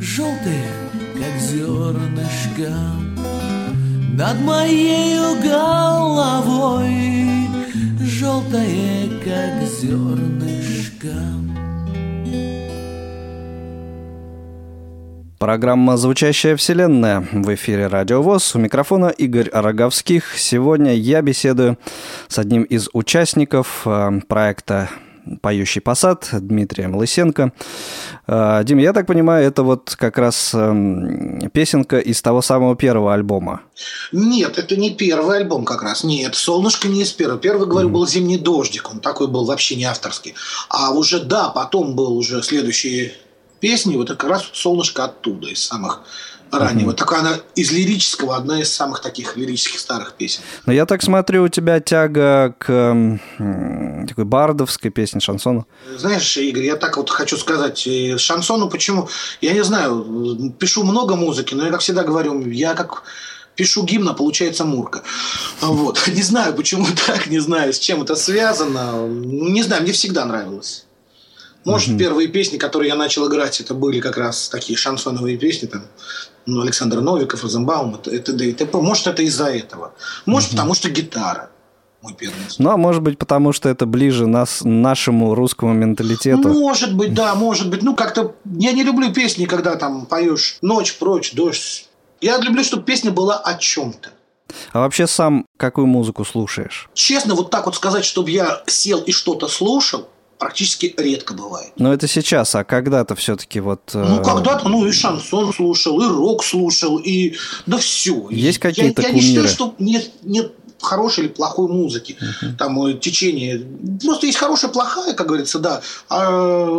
Желтое, 0.01 0.67
как 1.13 1.39
зернышко 1.39 2.75
Над 4.11 4.41
моей 4.41 5.17
головой 5.41 7.47
Желтое, 8.01 9.11
как 9.23 9.65
зернышко 9.65 11.15
Программа 15.39 15.95
«Звучащая 15.95 16.57
вселенная» 16.57 17.25
в 17.31 17.55
эфире 17.55 17.87
«Радио 17.87 18.21
ВОЗ». 18.21 18.55
У 18.55 18.59
микрофона 18.59 19.07
Игорь 19.07 19.49
Роговских. 19.53 20.37
Сегодня 20.37 20.95
я 20.95 21.21
беседую 21.21 21.77
с 22.27 22.39
одним 22.39 22.63
из 22.63 22.89
участников 22.91 23.83
э, 23.85 24.19
проекта 24.27 24.89
«Поющий 25.41 25.81
посад» 25.81 26.29
Дмитрием 26.31 26.95
Лысенко. 26.95 27.53
Э, 28.27 28.61
Дим, 28.63 28.77
я 28.77 28.93
так 28.93 29.07
понимаю, 29.07 29.45
это 29.47 29.63
вот 29.63 29.95
как 29.97 30.17
раз 30.17 30.53
эм, 30.53 31.49
песенка 31.51 31.99
из 31.99 32.21
того 32.21 32.41
самого 32.41 32.75
первого 32.75 33.13
альбома. 33.13 33.61
Нет, 34.11 34.57
это 34.57 34.75
не 34.75 34.91
первый 34.91 35.37
альбом 35.37 35.65
как 35.65 35.83
раз. 35.83 36.03
Нет, 36.03 36.35
«Солнышко» 36.35 36.87
не 36.87 37.01
из 37.01 37.11
первого. 37.11 37.39
Первый, 37.39 37.67
говорю, 37.67 37.89
был 37.89 38.07
«Зимний 38.07 38.37
дождик». 38.37 38.91
Он 38.91 38.99
такой 38.99 39.27
был 39.27 39.45
вообще 39.45 39.75
не 39.75 39.85
авторский. 39.85 40.35
А 40.69 40.91
уже, 40.91 41.19
да, 41.19 41.49
потом 41.49 41.95
был 41.95 42.17
уже 42.17 42.41
следующие 42.43 43.13
песни. 43.59 43.95
Вот 43.95 44.09
как 44.09 44.23
раз 44.25 44.49
«Солнышко» 44.53 45.05
оттуда, 45.05 45.47
из 45.47 45.63
самых 45.63 46.01
раннего. 46.59 46.87
Вот 46.87 46.97
такая 46.97 47.19
она 47.19 47.39
из 47.55 47.71
лирического, 47.71 48.35
одна 48.35 48.61
из 48.61 48.73
самых 48.73 49.01
таких 49.01 49.37
лирических 49.37 49.79
старых 49.79 50.13
песен. 50.13 50.41
Но 50.65 50.73
я 50.73 50.85
так 50.85 51.01
смотрю, 51.01 51.43
у 51.43 51.47
тебя 51.47 51.79
тяга 51.79 52.55
к 52.57 52.69
м, 52.69 54.07
такой 54.07 54.25
бардовской 54.25 54.91
песне, 54.91 55.19
шансону. 55.19 55.67
Знаешь, 55.97 56.37
Игорь, 56.37 56.65
я 56.65 56.75
так 56.75 56.97
вот 56.97 57.09
хочу 57.09 57.37
сказать, 57.37 57.85
э, 57.87 58.17
шансону 58.17 58.69
почему? 58.69 59.09
Я 59.41 59.53
не 59.53 59.63
знаю, 59.63 60.53
пишу 60.59 60.83
много 60.83 61.15
музыки, 61.15 61.53
но 61.55 61.65
я, 61.65 61.71
как 61.71 61.81
всегда 61.81 62.03
говорю, 62.03 62.45
я 62.49 62.73
как 62.73 63.03
пишу 63.55 63.83
гимн, 63.83 64.09
а 64.09 64.13
получается 64.13 64.65
мурка. 64.65 65.03
Вот. 65.61 66.01
Не 66.07 66.21
знаю, 66.21 66.53
почему 66.53 66.87
так, 67.05 67.27
не 67.27 67.39
знаю, 67.39 67.71
с 67.73 67.79
чем 67.79 68.01
это 68.01 68.15
связано. 68.15 69.07
Не 69.07 69.63
знаю, 69.63 69.83
мне 69.83 69.91
всегда 69.91 70.25
нравилось. 70.25 70.85
Может, 71.65 71.97
первые 71.97 72.27
песни, 72.27 72.57
которые 72.57 72.89
я 72.89 72.95
начал 72.95 73.27
играть, 73.29 73.61
это 73.61 73.73
были 73.73 74.01
как 74.01 74.17
раз 74.17 74.49
такие 74.49 74.77
шансоновые 74.77 75.37
песни, 75.37 75.67
там, 75.67 75.83
ну, 76.45 76.61
Александр 76.61 77.01
Новиков, 77.01 77.43
Розенбаум, 77.43 77.95
это, 77.95 78.11
это, 78.11 78.33
да 78.33 78.45
и 78.45 78.53
т.п. 78.53 78.77
Может, 78.79 79.07
это 79.07 79.21
из-за 79.23 79.45
этого. 79.45 79.93
Может, 80.25 80.51
потому 80.51 80.73
что 80.73 80.89
гитара. 80.89 81.49
Мой 82.01 82.13
первый. 82.13 82.35
Ну, 82.57 82.69
а 82.69 82.75
может 82.75 83.01
быть, 83.01 83.17
потому 83.17 83.53
что 83.53 83.69
это 83.69 83.85
ближе 83.85 84.27
нас, 84.27 84.59
нашему 84.63 85.35
русскому 85.35 85.73
менталитету. 85.73 86.49
Может 86.49 86.95
быть, 86.95 87.13
да, 87.13 87.33
может 87.33 87.69
быть. 87.69 87.81
Ну, 87.81 87.95
как-то 87.95 88.35
я 88.43 88.73
не 88.73 88.83
люблю 88.83 89.13
песни, 89.13 89.45
когда 89.45 89.75
там 89.75 90.05
поешь 90.05 90.57
ночь, 90.61 90.97
прочь, 90.97 91.33
дождь. 91.33 91.87
Я 92.19 92.37
люблю, 92.39 92.63
чтобы 92.63 92.83
песня 92.83 93.11
была 93.11 93.37
о 93.37 93.55
чем-то. 93.55 94.09
А 94.73 94.79
вообще 94.79 95.07
сам 95.07 95.45
какую 95.57 95.87
музыку 95.87 96.25
слушаешь? 96.25 96.89
Честно, 96.93 97.35
вот 97.35 97.49
так 97.49 97.65
вот 97.65 97.75
сказать, 97.75 98.03
чтобы 98.03 98.31
я 98.31 98.63
сел 98.67 98.99
и 98.99 99.11
что-то 99.11 99.47
слушал, 99.47 100.09
практически 100.37 100.93
редко 100.97 101.33
бывает. 101.33 101.71
Но 101.77 101.93
это 101.93 102.07
сейчас, 102.07 102.53
а 102.55 102.63
когда-то 102.63 103.15
все-таки 103.15 103.59
вот... 103.59 103.81
э, 103.93 104.03
Ну, 104.03 104.23
когда-то, 104.23 104.67
ну, 104.69 104.85
и 104.85 104.91
шансон 104.91 105.53
слушал, 105.53 106.01
и 106.01 106.07
рок 106.07 106.43
слушал, 106.43 106.97
и 106.97 107.35
да 107.65 107.77
все. 107.77 108.27
Есть 108.29 108.59
какие-то 108.59 109.01
я, 109.01 109.07
я 109.09 109.13
не 109.13 109.21
считаю, 109.21 109.47
что 109.47 109.75
нет, 109.79 110.11
нет 110.23 110.53
хорошей 110.81 111.23
или 111.25 111.27
плохой 111.31 111.69
музыки. 111.69 112.17
Там 112.59 112.85
э, 112.85 112.93
течение. 112.99 113.65
Просто 114.03 114.25
есть 114.25 114.37
хорошая, 114.37 114.69
плохая, 114.69 115.13
как 115.13 115.27
говорится, 115.27 115.59
да. 115.59 115.81
А 116.09 116.29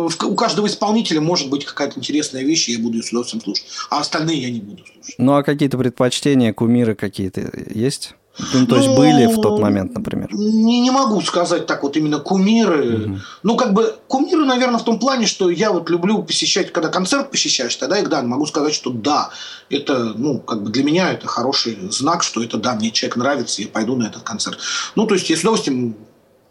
в- 0.07 0.23
у 0.25 0.35
каждого 0.35 0.67
исполнителя 0.67 1.21
может 1.21 1.49
быть 1.49 1.65
какая-то 1.65 1.97
интересная 1.99 2.43
вещь, 2.43 2.69
и 2.69 2.73
я 2.73 2.79
буду 2.79 2.97
ее 2.97 3.03
с 3.03 3.07
удовольствием 3.09 3.43
слушать. 3.43 3.65
А 3.89 3.99
остальные 4.01 4.43
я 4.43 4.51
не 4.51 4.59
буду 4.59 4.83
слушать. 4.85 5.15
Ну, 5.17 5.33
а 5.33 5.41
какие-то 5.41 5.79
предпочтения, 5.79 6.53
кумиры 6.53 6.93
какие-то 6.93 7.49
есть? 7.73 8.13
Ну, 8.53 8.67
то 8.67 8.75
есть 8.75 8.87
Ну, 8.89 8.95
были 8.95 9.25
в 9.27 9.41
тот 9.41 9.59
момент, 9.59 9.95
например? 9.95 10.33
Не, 10.33 10.81
не 10.81 10.91
могу 10.91 11.21
сказать 11.21 11.65
так 11.65 11.83
вот 11.83 11.95
именно 11.95 12.19
кумиры. 12.19 13.21
Ну, 13.43 13.55
как 13.55 13.73
бы 13.73 13.95
кумиры, 14.07 14.45
наверное, 14.45 14.79
в 14.79 14.83
том 14.83 14.99
плане, 14.99 15.25
что 15.25 15.49
я 15.49 15.71
вот 15.71 15.89
люблю 15.89 16.21
посещать, 16.23 16.73
когда 16.73 16.89
концерт 16.89 17.31
посещаешь, 17.31 17.75
тогда 17.75 17.97
и 17.97 18.05
да, 18.05 18.21
могу 18.21 18.45
сказать, 18.45 18.73
что 18.73 18.89
да, 18.89 19.29
это, 19.69 20.13
ну, 20.15 20.39
как 20.39 20.63
бы 20.63 20.69
для 20.69 20.83
меня 20.83 21.11
это 21.11 21.27
хороший 21.27 21.77
знак, 21.91 22.23
что 22.23 22.43
это 22.43 22.57
да, 22.57 22.75
мне 22.75 22.91
человек 22.91 23.15
нравится, 23.15 23.61
я 23.61 23.67
пойду 23.67 23.95
на 23.95 24.07
этот 24.07 24.23
концерт. 24.23 24.59
Ну, 24.95 25.05
то 25.05 25.13
есть 25.15 25.29
я 25.29 25.37
с 25.37 25.39
удовольствием 25.39 25.95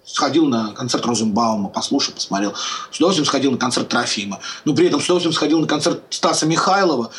сходил 0.04 0.46
на 0.46 0.72
концерт 0.72 1.04
Розенбаума, 1.06 1.68
послушал, 1.68 2.14
посмотрел. 2.14 2.54
С 2.90 2.96
удовольствием 2.96 3.26
сходил 3.26 3.50
на 3.50 3.58
концерт 3.58 3.88
Трофима. 3.88 4.40
Но 4.64 4.74
при 4.74 4.86
этом 4.86 5.00
с 5.00 5.04
удовольствием 5.04 5.34
сходил 5.34 5.60
на 5.60 5.66
концерт 5.66 6.02
Стаса 6.10 6.46
Михайлова, 6.46 7.10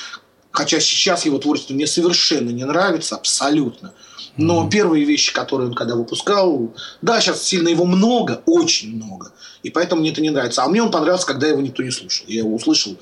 хотя 0.51 0.79
сейчас 0.79 1.25
его 1.25 1.37
творчество 1.37 1.73
мне 1.73 1.87
совершенно 1.87 2.49
не 2.49 2.63
нравится, 2.63 3.15
абсолютно. 3.15 3.93
Но 4.37 4.69
первые 4.69 5.05
вещи, 5.05 5.33
которые 5.33 5.69
он 5.69 5.75
когда 5.75 5.95
выпускал, 5.95 6.73
да, 7.01 7.21
сейчас 7.21 7.43
сильно 7.43 7.69
его 7.69 7.85
много, 7.85 8.41
очень 8.45 8.95
много. 8.95 9.31
И 9.63 9.69
поэтому 9.69 10.01
мне 10.01 10.11
это 10.11 10.21
не 10.21 10.29
нравится. 10.29 10.63
А 10.63 10.67
мне 10.67 10.83
он 10.83 10.91
понравился, 10.91 11.25
когда 11.25 11.47
его 11.47 11.61
никто 11.61 11.83
не 11.83 11.91
слушал. 11.91 12.25
Я 12.27 12.39
его 12.39 12.53
услышал 12.53 12.97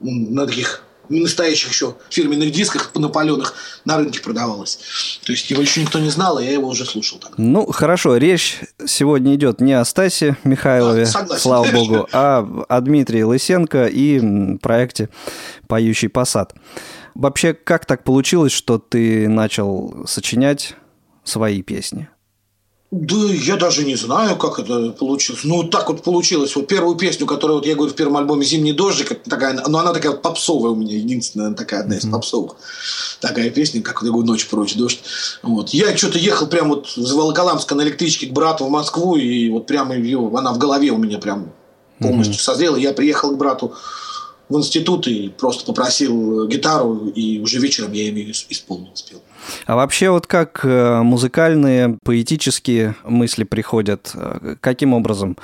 на 0.00 0.46
таких 0.46 0.82
не 1.10 1.20
настоящих 1.20 1.70
еще 1.70 1.94
фирменных 2.08 2.50
дисках 2.52 2.92
на 2.94 3.08
паленых 3.08 3.54
на 3.84 3.98
рынке 3.98 4.20
продавалось. 4.20 4.78
То 5.24 5.32
есть 5.32 5.50
его 5.50 5.60
еще 5.60 5.82
никто 5.82 5.98
не 5.98 6.08
знал, 6.08 6.38
а 6.38 6.42
я 6.42 6.52
его 6.52 6.68
уже 6.68 6.86
слушал 6.86 7.18
тогда. 7.18 7.34
Ну, 7.36 7.66
хорошо, 7.70 8.16
речь 8.16 8.60
сегодня 8.86 9.34
идет 9.34 9.60
не 9.60 9.72
о 9.74 9.84
Стасе 9.84 10.36
Михайлове, 10.44 11.04
Да, 11.04 11.10
согласен. 11.10 11.42
слава 11.42 11.70
богу, 11.70 12.08
а 12.12 12.64
о 12.68 12.80
Дмитрии 12.80 13.22
Лысенко 13.22 13.86
и 13.86 14.56
проекте 14.58 15.08
«Поющий 15.68 16.08
посад». 16.08 16.54
Вообще, 17.14 17.52
как 17.54 17.86
так 17.86 18.04
получилось, 18.04 18.52
что 18.52 18.78
ты 18.78 19.28
начал 19.28 20.04
сочинять 20.06 20.76
свои 21.24 21.60
песни? 21.62 22.08
Да 22.90 23.16
я 23.16 23.56
даже 23.56 23.84
не 23.84 23.94
знаю, 23.94 24.36
как 24.36 24.58
это 24.58 24.90
получилось. 24.90 25.42
Ну, 25.44 25.62
так 25.62 25.88
вот 25.88 26.02
получилось. 26.02 26.56
Вот 26.56 26.66
первую 26.66 26.96
песню, 26.96 27.24
которую 27.24 27.58
вот 27.58 27.66
я 27.66 27.76
говорю 27.76 27.92
в 27.92 27.94
первом 27.94 28.16
альбоме 28.16 28.44
«Зимний 28.44 28.72
дождик», 28.72 29.12
это 29.12 29.30
такая, 29.30 29.62
ну, 29.68 29.78
она 29.78 29.92
такая 29.92 30.10
вот 30.10 30.22
попсовая 30.22 30.72
у 30.72 30.74
меня, 30.74 30.96
единственная, 30.96 31.54
такая 31.54 31.82
одна 31.82 31.96
из 31.96 32.04
попсовых. 32.04 32.56
Такая 33.20 33.50
песня, 33.50 33.80
как 33.80 34.02
я 34.02 34.08
говорю, 34.08 34.26
«Ночь 34.26 34.48
прочь, 34.48 34.74
дождь». 34.74 35.00
Вот. 35.42 35.70
Я 35.70 35.96
что-то 35.96 36.18
ехал 36.18 36.48
прям 36.48 36.70
вот 36.70 36.88
с 36.88 37.12
Волоколамска 37.12 37.76
на 37.76 37.82
электричке 37.82 38.26
к 38.26 38.32
брату 38.32 38.64
в 38.64 38.70
Москву, 38.70 39.14
и 39.14 39.48
вот 39.50 39.68
прямо 39.68 39.94
ее, 39.94 40.28
она 40.34 40.52
в 40.52 40.58
голове 40.58 40.90
у 40.90 40.98
меня 40.98 41.18
прям 41.18 41.52
полностью 42.00 42.40
созрела. 42.40 42.74
Я 42.74 42.92
приехал 42.92 43.30
к 43.30 43.38
брату 43.38 43.72
в 44.50 44.58
институт 44.58 45.06
и 45.06 45.28
просто 45.28 45.64
попросил 45.64 46.46
гитару, 46.48 47.06
и 47.14 47.38
уже 47.40 47.58
вечером 47.60 47.92
я 47.92 48.02
ее 48.04 48.30
исполнил, 48.30 48.90
спел. 48.94 49.22
А 49.66 49.76
вообще 49.76 50.10
вот 50.10 50.26
как 50.26 50.60
э, 50.64 51.00
музыкальные, 51.02 51.98
поэтические 52.04 52.94
мысли 53.04 53.44
приходят? 53.44 54.12
Э, 54.14 54.56
Каким 54.60 54.92
образом? 54.92 55.36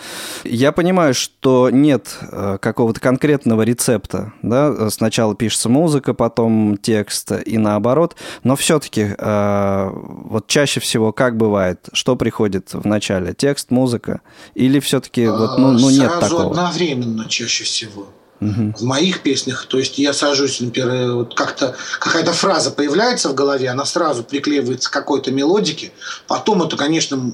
Я 0.45 0.73
понимаю, 0.73 1.15
что 1.15 1.71
нет 1.71 2.19
э, 2.21 2.59
какого-то 2.61 3.01
конкретного 3.01 3.63
рецепта. 3.63 4.33
Да? 4.43 4.91
Сначала 4.91 5.35
пишется 5.35 5.69
музыка, 5.69 6.15
потом 6.15 6.77
текст 6.77 7.33
и 7.45 7.59
наоборот. 7.59 8.17
Но 8.45 8.57
все-таки 8.57 9.15
вот 9.19 10.47
чаще 10.47 10.81
всего 10.81 11.13
как 11.13 11.37
бывает? 11.37 11.89
Что 11.93 12.17
приходит 12.17 12.75
в 12.75 12.87
начале? 12.87 13.35
Текст, 13.35 13.71
музыка? 13.71 14.21
Или 14.55 14.81
все-таки 14.81 15.27
вот, 15.27 15.59
ну, 15.59 15.73
ну 15.73 15.91
нет 15.91 16.11
Сразу 16.11 16.37
такого? 16.37 16.51
одновременно 16.51 17.27
чаще 17.29 17.65
всего. 17.65 18.09
В 18.41 18.83
моих 18.83 19.23
песнях, 19.23 19.65
то 19.67 19.79
есть 19.79 19.99
я 19.99 20.13
сажусь, 20.13 20.61
например, 20.61 21.13
вот 21.13 21.35
как-то 21.35 21.75
какая-то 21.99 22.33
фраза 22.33 22.71
появляется 22.71 23.31
в 23.31 23.35
голове, 23.35 23.69
она 23.71 23.85
сразу 23.85 24.23
приклеивается 24.25 24.91
к 24.91 24.93
какой-то 24.93 25.31
мелодике, 25.31 25.93
потом 26.27 26.63
это, 26.63 26.77
конечно, 26.77 27.33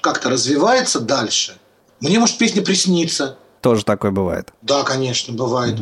как-то 0.00 0.30
развивается 0.30 1.00
дальше. 1.00 1.56
Мне 2.00 2.18
может 2.20 2.38
песня 2.38 2.62
присниться, 2.62 3.36
Тоже 3.62 3.84
такое 3.84 4.12
бывает. 4.12 4.52
да, 4.62 4.84
конечно, 4.84 5.34
бывает. 5.34 5.76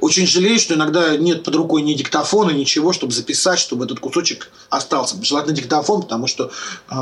Очень 0.00 0.26
жалею, 0.26 0.58
что 0.58 0.74
иногда 0.74 1.16
нет 1.16 1.42
под 1.42 1.54
рукой 1.54 1.82
ни 1.82 1.94
диктофона, 1.94 2.50
ничего, 2.50 2.92
чтобы 2.92 3.12
записать, 3.12 3.58
чтобы 3.58 3.86
этот 3.86 3.98
кусочек 4.00 4.50
остался. 4.68 5.16
Желательно 5.22 5.56
диктофон, 5.56 6.02
потому 6.02 6.26
что 6.26 6.50
э, 6.90 6.94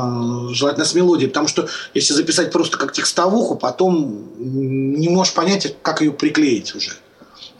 желательно 0.51 0.85
с 0.85 0.93
мелодией, 0.93 1.27
потому 1.27 1.47
что 1.47 1.67
если 1.93 2.13
записать 2.13 2.51
просто 2.51 2.77
как 2.77 2.93
текстовуху, 2.93 3.55
потом 3.55 4.29
не 4.37 5.09
можешь 5.09 5.33
понять, 5.33 5.75
как 5.81 6.01
ее 6.01 6.11
приклеить 6.11 6.73
уже. 6.75 6.93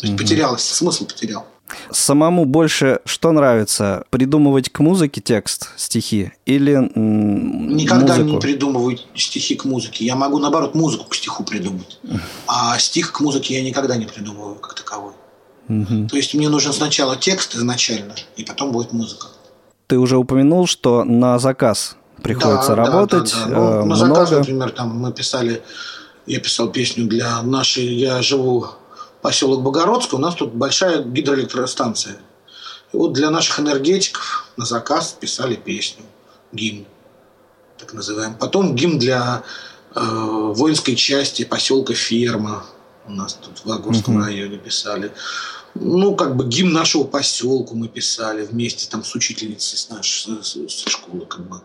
То 0.03 0.07
есть 0.07 0.19
потерялось, 0.19 0.63
смысл 0.65 1.05
потерял. 1.05 1.45
Самому 1.91 2.43
больше 2.43 2.99
что 3.05 3.31
нравится? 3.31 4.03
Придумывать 4.09 4.69
к 4.69 4.79
музыке 4.81 5.21
текст, 5.21 5.69
стихи 5.77 6.33
или 6.45 6.73
м, 6.73 7.69
Никогда 7.69 8.15
музыку? 8.15 8.29
не 8.31 8.39
придумываю 8.39 8.97
стихи 9.15 9.55
к 9.55 9.63
музыке. 9.63 10.03
Я 10.05 10.17
могу, 10.17 10.39
наоборот, 10.39 10.75
музыку 10.75 11.05
к 11.07 11.15
стиху 11.15 11.45
придумать. 11.45 11.99
А 12.47 12.77
стих 12.79 13.13
к 13.13 13.21
музыке 13.21 13.53
я 13.55 13.61
никогда 13.63 13.95
не 13.95 14.05
придумываю 14.05 14.55
как 14.55 14.73
таковой. 14.73 15.13
То 15.69 16.17
есть 16.17 16.33
мне 16.33 16.49
нужен 16.49 16.73
сначала 16.73 17.15
текст 17.15 17.55
изначально, 17.55 18.15
и 18.35 18.43
потом 18.43 18.73
будет 18.73 18.91
музыка. 18.91 19.27
Ты 19.87 19.97
уже 19.99 20.17
упомянул, 20.17 20.67
что 20.67 21.05
на 21.05 21.39
заказ 21.39 21.95
приходится 22.21 22.75
Да, 22.75 22.75
да, 22.75 22.91
работать 22.91 23.33
да, 23.33 23.45
да. 23.47 23.55
Ну, 23.55 23.81
э, 23.81 23.83
на 23.85 23.95
заказ, 23.95 24.17
много. 24.31 24.37
например, 24.39 24.71
там 24.71 24.89
мы 24.99 25.13
писали, 25.13 25.61
я 26.25 26.39
писал 26.41 26.69
песню 26.69 27.05
для 27.07 27.41
нашей, 27.41 27.85
я 27.95 28.21
живу 28.21 28.67
поселок 29.23 29.61
Богородск, 29.63 30.13
у 30.13 30.17
нас 30.19 30.35
тут 30.35 30.53
большая 30.53 31.01
гидроэлектростанция. 31.01 32.17
И 32.93 32.97
вот 32.97 33.13
для 33.13 33.31
наших 33.31 33.59
энергетиков 33.59 34.51
на 34.57 34.65
заказ 34.65 35.17
писали 35.19 35.55
песню, 35.55 36.03
гимн, 36.51 36.85
так 37.79 37.93
называемый. 37.93 38.37
Потом 38.37 38.75
гимн 38.75 38.99
для 38.99 39.43
э, 39.95 39.99
воинской 40.01 40.95
части 40.95 41.43
поселка 41.45 41.93
Ферма. 41.95 42.65
У 43.07 43.11
нас 43.11 43.33
тут 43.33 43.65
в 43.65 43.71
Агурском 43.71 44.23
районе 44.23 44.57
писали. 44.57 45.11
Ну, 45.73 46.15
как 46.15 46.35
бы 46.35 46.45
гимн 46.45 46.71
нашего 46.73 47.03
поселку 47.03 47.75
мы 47.75 47.87
писали 47.87 48.45
вместе 48.45 48.87
там 48.89 49.03
с 49.03 49.15
учительницей 49.15 49.77
с 49.77 49.89
нашей 49.89 50.43
с- 50.43 50.55
с- 50.55 50.85
школы, 50.89 51.25
как 51.25 51.47
бы 51.47 51.61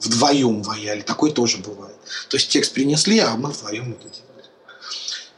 вдвоем 0.00 0.62
вояли. 0.62 1.02
Такое 1.02 1.32
тоже 1.32 1.58
бывает. 1.58 1.96
То 2.28 2.36
есть 2.36 2.48
текст 2.48 2.72
принесли, 2.72 3.18
а 3.18 3.36
мы 3.36 3.50
вдвоем 3.50 3.90
это 3.92 4.08
делали. 4.08 4.31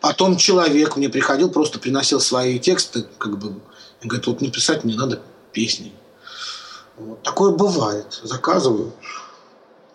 Потом 0.04 0.36
человек 0.36 0.96
мне 0.96 1.08
приходил, 1.08 1.50
просто 1.50 1.78
приносил 1.78 2.20
свои 2.20 2.58
тексты, 2.58 3.06
как 3.16 3.38
бы, 3.38 3.54
и 4.02 4.06
говорит, 4.06 4.26
вот 4.26 4.42
написать 4.42 4.84
мне 4.84 4.96
надо 4.96 5.22
песни. 5.50 5.94
Вот. 6.98 7.22
Такое 7.22 7.52
бывает. 7.52 8.20
Заказываю. 8.22 8.92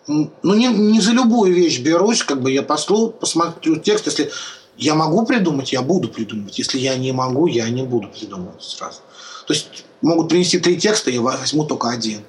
Ну, 0.08 0.32
не, 0.42 0.66
не 0.66 1.00
за 1.00 1.12
любую 1.12 1.54
вещь 1.54 1.78
берусь, 1.78 2.24
как 2.24 2.42
бы 2.42 2.50
я 2.50 2.64
послу, 2.64 3.10
посмотрю 3.10 3.76
текст, 3.76 4.06
если 4.06 4.32
я 4.76 4.96
могу 4.96 5.24
придумать, 5.24 5.72
я 5.72 5.80
буду 5.80 6.08
придумывать. 6.08 6.58
Если 6.58 6.80
я 6.80 6.96
не 6.96 7.12
могу, 7.12 7.46
я 7.46 7.70
не 7.70 7.84
буду 7.84 8.08
придумывать 8.08 8.64
сразу. 8.64 9.02
То 9.46 9.54
есть 9.54 9.84
могут 10.02 10.28
принести 10.28 10.58
три 10.58 10.76
текста, 10.76 11.12
я 11.12 11.20
возьму 11.20 11.64
только 11.64 11.88
один. 11.88 12.22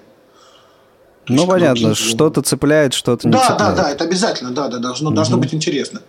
Ну, 1.27 1.47
понятно, 1.47 1.95
что-то 1.95 2.41
цепляет, 2.41 2.93
что-то 2.93 3.27
не 3.27 3.33
Да, 3.33 3.39
да, 3.39 3.47
цепляет. 3.47 3.75
да, 3.75 3.91
это 3.91 4.03
обязательно, 4.03 4.51
да, 4.51 4.67
да, 4.67 4.79
должно, 4.79 5.11
должно 5.11 5.37
быть 5.37 5.53
интересно. 5.53 6.01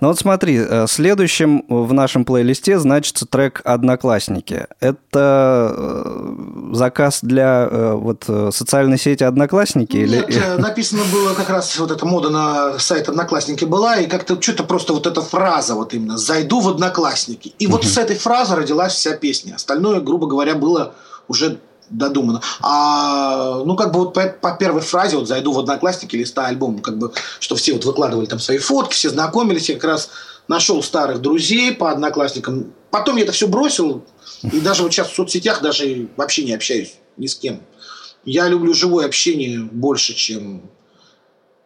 Ну 0.00 0.08
вот 0.08 0.18
смотри, 0.18 0.58
э, 0.58 0.86
следующим 0.88 1.64
в 1.68 1.92
нашем 1.92 2.24
плейлисте 2.24 2.78
значится 2.78 3.26
трек 3.26 3.62
«Одноклассники». 3.64 4.66
Это 4.80 5.74
э, 5.76 6.74
заказ 6.74 7.20
для 7.22 7.68
э, 7.70 7.92
вот 7.94 8.24
социальной 8.54 8.98
сети 8.98 9.24
«Одноклассники»? 9.24 9.96
Нет, 9.96 10.28
или... 10.28 10.40
написано 10.58 11.02
было 11.12 11.34
как 11.34 11.48
раз 11.48 11.78
вот 11.78 11.90
эта 11.90 12.04
мода 12.04 12.30
на 12.30 12.78
сайт 12.78 13.08
Одноклассники 13.08 13.64
была, 13.64 13.96
и 13.96 14.06
как-то 14.06 14.40
что-то 14.40 14.64
просто 14.64 14.92
вот 14.92 15.06
эта 15.06 15.22
фраза 15.22 15.74
вот 15.74 15.94
именно 15.94 16.18
«зайду 16.18 16.60
в 16.60 16.68
Одноклассники». 16.68 17.54
И 17.58 17.66
вот 17.66 17.84
с 17.84 17.96
этой 17.96 18.16
фразы 18.16 18.56
родилась 18.56 18.92
вся 18.92 19.16
песня. 19.16 19.54
Остальное, 19.54 20.00
грубо 20.00 20.26
говоря, 20.26 20.54
было 20.54 20.94
уже 21.28 21.58
додумано. 21.90 22.40
А, 22.60 23.62
ну, 23.64 23.76
как 23.76 23.92
бы 23.92 24.00
вот 24.00 24.14
по, 24.14 24.26
по 24.28 24.52
первой 24.52 24.80
фразе, 24.80 25.16
вот 25.16 25.28
«зайду 25.28 25.52
в 25.52 25.58
Одноклассники», 25.58 26.16
листа 26.16 26.46
альбом, 26.46 26.78
как 26.78 26.98
бы, 26.98 27.12
что 27.40 27.56
все 27.56 27.72
вот 27.72 27.84
выкладывали 27.84 28.26
там 28.26 28.38
свои 28.38 28.58
фотки, 28.58 28.94
все 28.94 29.10
знакомились, 29.10 29.68
я 29.68 29.74
как 29.74 29.84
раз 29.84 30.10
нашел 30.48 30.82
старых 30.82 31.20
друзей 31.20 31.72
по 31.72 31.90
Одноклассникам. 31.90 32.72
Потом 32.90 33.16
я 33.16 33.24
это 33.24 33.32
все 33.32 33.46
бросил, 33.46 34.04
и 34.42 34.60
даже 34.60 34.82
вот 34.82 34.92
сейчас 34.92 35.10
в 35.10 35.14
соцсетях 35.14 35.62
даже 35.62 36.08
вообще 36.16 36.44
не 36.44 36.54
общаюсь 36.54 36.94
ни 37.16 37.26
с 37.26 37.34
кем. 37.34 37.60
Я 38.24 38.48
люблю 38.48 38.74
живое 38.74 39.06
общение 39.06 39.60
больше, 39.60 40.14
чем 40.14 40.62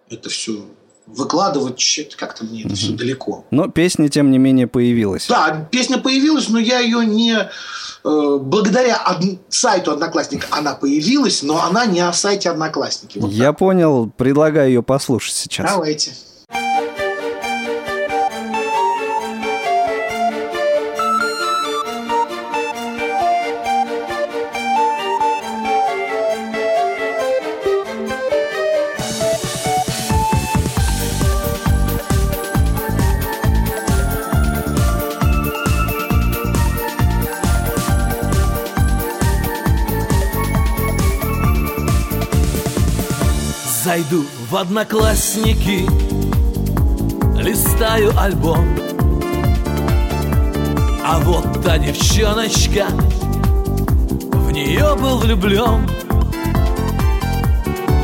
это 0.08 0.28
все 0.28 0.66
выкладывать 1.06 1.78
как-то 2.16 2.44
мне 2.44 2.64
это 2.64 2.74
все 2.74 2.92
далеко. 2.92 3.44
Но 3.50 3.68
песня, 3.68 4.08
тем 4.08 4.30
не 4.30 4.38
менее, 4.38 4.66
появилась. 4.66 5.26
Да, 5.28 5.68
песня 5.70 5.98
появилась, 5.98 6.48
но 6.48 6.58
я 6.58 6.80
ее 6.80 7.04
не... 7.04 7.34
э, 8.04 8.38
благодаря 8.40 9.00
од- 9.06 9.38
сайту 9.48 9.92
Одноклассник 9.92 10.46
она 10.50 10.74
появилась, 10.74 11.42
но 11.42 11.62
она 11.62 11.86
не 11.86 12.00
о 12.00 12.12
сайте 12.12 12.50
Одноклассники. 12.50 13.18
Вот 13.18 13.30
Я 13.30 13.52
понял, 13.52 14.10
предлагаю 14.16 14.68
ее 14.68 14.82
послушать 14.82 15.34
сейчас. 15.34 15.70
Давайте. 15.70 16.12
В 44.54 44.56
одноклассники 44.56 45.84
Листаю 47.36 48.16
альбом. 48.16 48.64
А 51.04 51.18
вот 51.24 51.60
та 51.64 51.76
девчоночка 51.76 52.86
В 54.30 54.52
нее 54.52 54.94
был 54.94 55.18
влюблен 55.18 55.90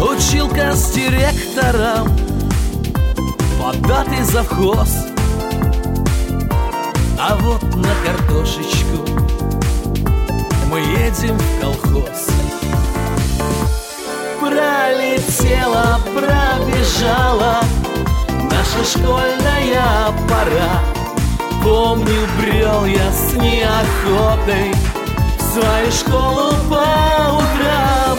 Училка 0.03 0.73
с 0.75 0.91
директором 0.91 2.09
Податый 3.63 4.25
завхоз. 4.25 5.07
А 7.17 7.37
вот 7.43 7.63
на 7.77 7.95
картошечку 8.05 9.07
Мы 10.69 10.81
едем 10.81 11.39
в 11.39 11.61
колхоз 11.61 12.40
пробежала 16.91 17.61
Наша 18.51 18.85
школьная 18.85 20.13
пора. 20.29 20.81
Помню, 21.63 22.27
брел 22.39 22.85
я 22.87 23.13
с 23.13 23.35
неохотой 23.35 24.73
В 25.39 25.43
свою 25.43 25.91
школу 25.93 26.53
по 26.69 27.37
утрам. 27.37 28.19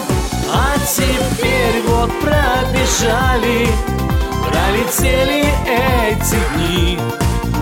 А 0.53 0.77
теперь 0.85 1.81
вот 1.87 2.11
пробежали 2.21 3.67
Пролетели 4.47 5.45
эти 5.65 6.37
дни. 6.55 6.99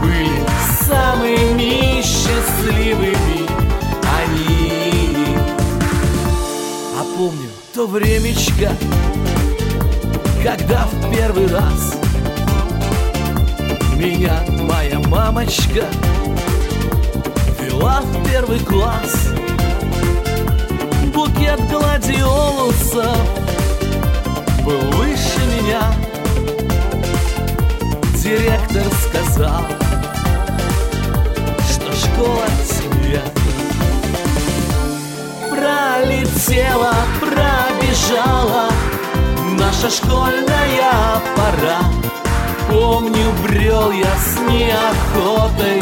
Были 0.01 0.43
самыми 0.87 2.01
счастливыми 2.01 3.47
они. 4.21 5.35
А 6.97 7.03
помню 7.17 7.49
то 7.73 7.85
времечко, 7.87 8.71
когда 10.43 10.85
в 10.85 11.11
первый 11.11 11.47
раз 11.47 11.99
Меня 13.95 14.39
моя 14.61 14.99
мамочка 14.99 15.85
вела 17.59 18.01
в 18.01 18.29
первый 18.29 18.59
класс. 18.59 19.29
Букет 21.13 21.59
гладиолусов 21.69 23.17
был 24.63 24.79
выше 24.91 25.39
меня. 25.57 25.93
Директор 28.15 28.83
сказал, 29.07 29.65
что 31.69 31.91
школа 31.93 32.45
семья 32.65 33.23
Пролетела, 35.49 36.93
пробежала 37.19 38.69
Наша 39.57 39.89
школьная 39.89 41.21
пора. 41.35 41.79
Помню, 42.69 43.31
брел 43.43 43.91
я 43.91 44.15
с 44.15 44.39
неохотой 44.49 45.81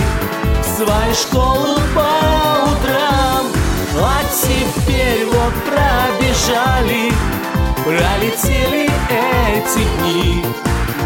В 0.61 0.77
свою 0.77 1.13
школу 1.13 1.79
по 1.93 2.69
утрам. 2.69 3.45
А 3.99 4.21
теперь 4.31 5.25
вот 5.25 5.53
пробежали 5.65 7.11
Пролетели 7.83 8.89
эти 9.09 9.83
дни. 9.99 10.45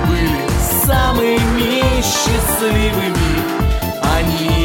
Были 0.08 0.41
самыми 0.86 2.02
счастливыми 2.02 3.62
они 4.21 4.61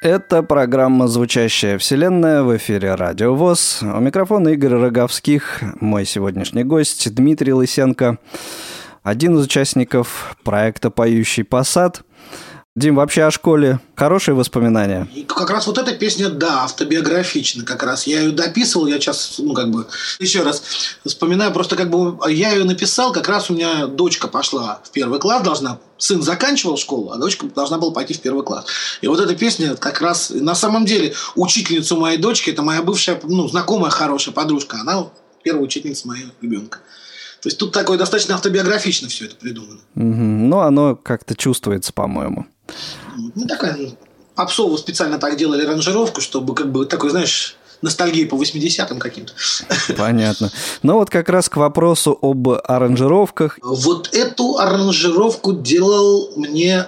Это 0.00 0.42
программа 0.42 1.08
«Звучащая 1.08 1.76
вселенная» 1.76 2.42
в 2.42 2.56
эфире 2.56 2.94
«Радио 2.94 3.34
ВОЗ». 3.34 3.80
У 3.82 4.00
микрофона 4.00 4.48
Игорь 4.48 4.72
Роговских, 4.72 5.60
мой 5.78 6.06
сегодняшний 6.06 6.64
гость 6.64 7.14
Дмитрий 7.14 7.52
Лысенко, 7.52 8.16
один 9.02 9.36
из 9.36 9.44
участников 9.44 10.38
проекта 10.42 10.88
«Поющий 10.90 11.44
посад». 11.44 12.00
Дим, 12.76 12.94
вообще 12.94 13.24
о 13.24 13.32
школе 13.32 13.80
хорошие 13.96 14.36
воспоминания? 14.36 15.08
Как 15.26 15.50
раз 15.50 15.66
вот 15.66 15.76
эта 15.76 15.92
песня, 15.92 16.28
да, 16.28 16.62
автобиографична 16.62 17.64
как 17.64 17.82
раз. 17.82 18.06
Я 18.06 18.20
ее 18.20 18.30
дописывал, 18.30 18.86
я 18.86 19.00
сейчас, 19.00 19.38
ну, 19.38 19.54
как 19.54 19.72
бы, 19.72 19.88
еще 20.20 20.44
раз 20.44 20.62
вспоминаю, 21.04 21.52
просто 21.52 21.74
как 21.74 21.90
бы 21.90 22.16
я 22.30 22.52
ее 22.52 22.62
написал, 22.62 23.12
как 23.12 23.28
раз 23.28 23.50
у 23.50 23.54
меня 23.54 23.88
дочка 23.88 24.28
пошла 24.28 24.80
в 24.84 24.92
первый 24.92 25.18
класс, 25.18 25.42
должна, 25.42 25.80
сын 25.98 26.22
заканчивал 26.22 26.76
школу, 26.76 27.10
а 27.10 27.16
дочка 27.16 27.46
должна 27.46 27.76
была 27.76 27.90
пойти 27.90 28.14
в 28.14 28.20
первый 28.20 28.44
класс. 28.44 28.66
И 29.00 29.08
вот 29.08 29.18
эта 29.18 29.34
песня 29.34 29.74
как 29.74 30.00
раз, 30.00 30.30
на 30.30 30.54
самом 30.54 30.84
деле, 30.84 31.12
учительницу 31.34 31.96
моей 31.96 32.18
дочки, 32.18 32.50
это 32.50 32.62
моя 32.62 32.82
бывшая, 32.82 33.18
ну, 33.24 33.48
знакомая 33.48 33.90
хорошая 33.90 34.32
подружка, 34.32 34.78
она 34.80 35.08
первая 35.42 35.64
учительница 35.64 36.06
моего 36.06 36.30
ребенка. 36.40 36.78
То 37.42 37.48
есть 37.48 37.58
тут 37.58 37.72
такое 37.72 37.98
достаточно 37.98 38.34
автобиографично 38.34 39.08
все 39.08 39.24
это 39.24 39.34
придумано. 39.34 39.80
Угу. 39.96 40.04
Ну, 40.04 40.60
оно 40.60 40.94
как-то 40.94 41.34
чувствуется, 41.34 41.92
по-моему. 41.92 42.46
Ну, 43.34 43.46
такая 43.46 43.76
ну, 43.76 43.96
попсово 44.34 44.76
специально 44.76 45.18
так 45.18 45.36
делали 45.36 45.64
аранжировку, 45.64 46.20
чтобы 46.20 46.54
как 46.54 46.70
бы 46.72 46.86
такой, 46.86 47.10
знаешь, 47.10 47.56
ностальгии 47.82 48.24
по 48.24 48.36
80-м 48.36 48.98
каким-то. 48.98 49.32
Понятно. 49.96 50.50
Ну 50.82 50.94
вот 50.94 51.10
как 51.10 51.28
раз 51.28 51.48
к 51.48 51.56
вопросу 51.56 52.18
об 52.20 52.48
аранжировках. 52.48 53.58
Вот 53.62 54.10
эту 54.12 54.58
аранжировку 54.58 55.52
делал 55.52 56.32
мне 56.36 56.86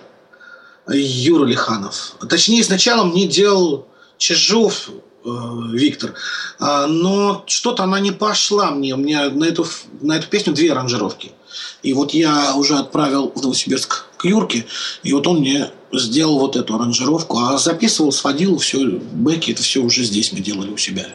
Юра 0.88 1.47
Лиханов. 1.47 2.14
Точнее, 2.29 2.62
сначала 2.64 3.05
мне 3.05 3.27
делал 3.27 3.87
Чижов 4.18 4.90
э, 5.25 5.29
Виктор. 5.73 6.14
А, 6.59 6.87
но 6.87 7.45
что-то 7.47 7.85
она 7.85 8.01
не 8.01 8.12
пошла 8.12 8.71
мне. 8.71 8.95
У 8.95 8.99
меня 8.99 9.31
на 9.31 9.45
эту, 9.45 9.66
на 10.01 10.16
эту 10.16 10.29
песню 10.29 10.53
две 10.53 10.73
аранжировки. 10.73 11.33
И 11.83 11.92
вот 11.92 12.12
я 12.12 12.55
уже 12.55 12.77
отправил 12.77 13.33
в 13.35 13.42
Новосибирск 13.42 14.07
к 14.22 14.24
Юрке, 14.24 14.64
и 15.02 15.12
вот 15.12 15.26
он 15.26 15.40
мне 15.40 15.70
сделал 15.92 16.38
вот 16.38 16.56
эту 16.56 16.76
аранжировку, 16.76 17.38
а 17.38 17.58
записывал, 17.58 18.12
сводил 18.12 18.58
все, 18.58 18.78
бэки, 19.12 19.50
это 19.50 19.62
все 19.62 19.80
уже 19.82 20.04
здесь 20.04 20.32
мы 20.32 20.40
делали 20.40 20.70
у 20.70 20.76
себя 20.76 21.06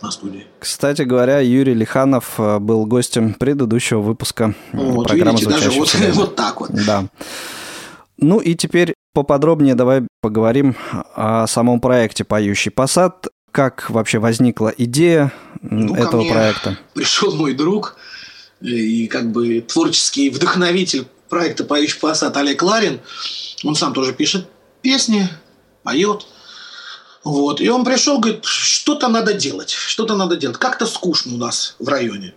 на 0.00 0.10
студии. 0.10 0.46
Кстати 0.58 1.02
говоря, 1.02 1.40
Юрий 1.40 1.74
Лиханов 1.74 2.34
э, 2.38 2.58
был 2.58 2.86
гостем 2.86 3.34
предыдущего 3.34 4.00
выпуска 4.00 4.54
вот, 4.72 5.08
программы 5.08 5.38
видите, 5.38 5.50
даже 5.50 5.70
вот, 5.70 5.94
вот 6.14 6.36
так 6.36 6.60
вот. 6.60 6.70
Да. 6.70 7.06
Ну 8.16 8.38
и 8.38 8.54
теперь 8.54 8.94
поподробнее 9.12 9.74
давай 9.74 10.02
поговорим 10.22 10.74
о 11.14 11.46
самом 11.46 11.80
проекте 11.80 12.24
«Поющий 12.24 12.70
посад». 12.70 13.28
Как 13.52 13.88
вообще 13.88 14.18
возникла 14.18 14.74
идея 14.76 15.32
ну, 15.62 15.94
этого 15.94 16.28
проекта? 16.28 16.76
Пришел 16.94 17.36
мой 17.36 17.54
друг 17.54 17.96
и 18.60 19.06
как 19.06 19.30
бы 19.30 19.60
творческий 19.60 20.30
вдохновитель 20.30 21.06
проекта 21.28 21.64
«Поющий 21.64 21.98
посад» 22.00 22.36
Олег 22.36 22.62
Ларин. 22.62 23.00
Он 23.64 23.74
сам 23.74 23.94
тоже 23.94 24.12
пишет 24.12 24.46
песни, 24.82 25.28
поет. 25.82 26.26
Вот. 27.24 27.60
И 27.60 27.68
он 27.68 27.84
пришел, 27.84 28.18
говорит, 28.18 28.44
что-то 28.44 29.08
надо 29.08 29.32
делать, 29.32 29.70
что-то 29.70 30.14
надо 30.14 30.36
делать. 30.36 30.58
Как-то 30.58 30.86
скучно 30.86 31.34
у 31.34 31.38
нас 31.38 31.76
в 31.78 31.88
районе. 31.88 32.34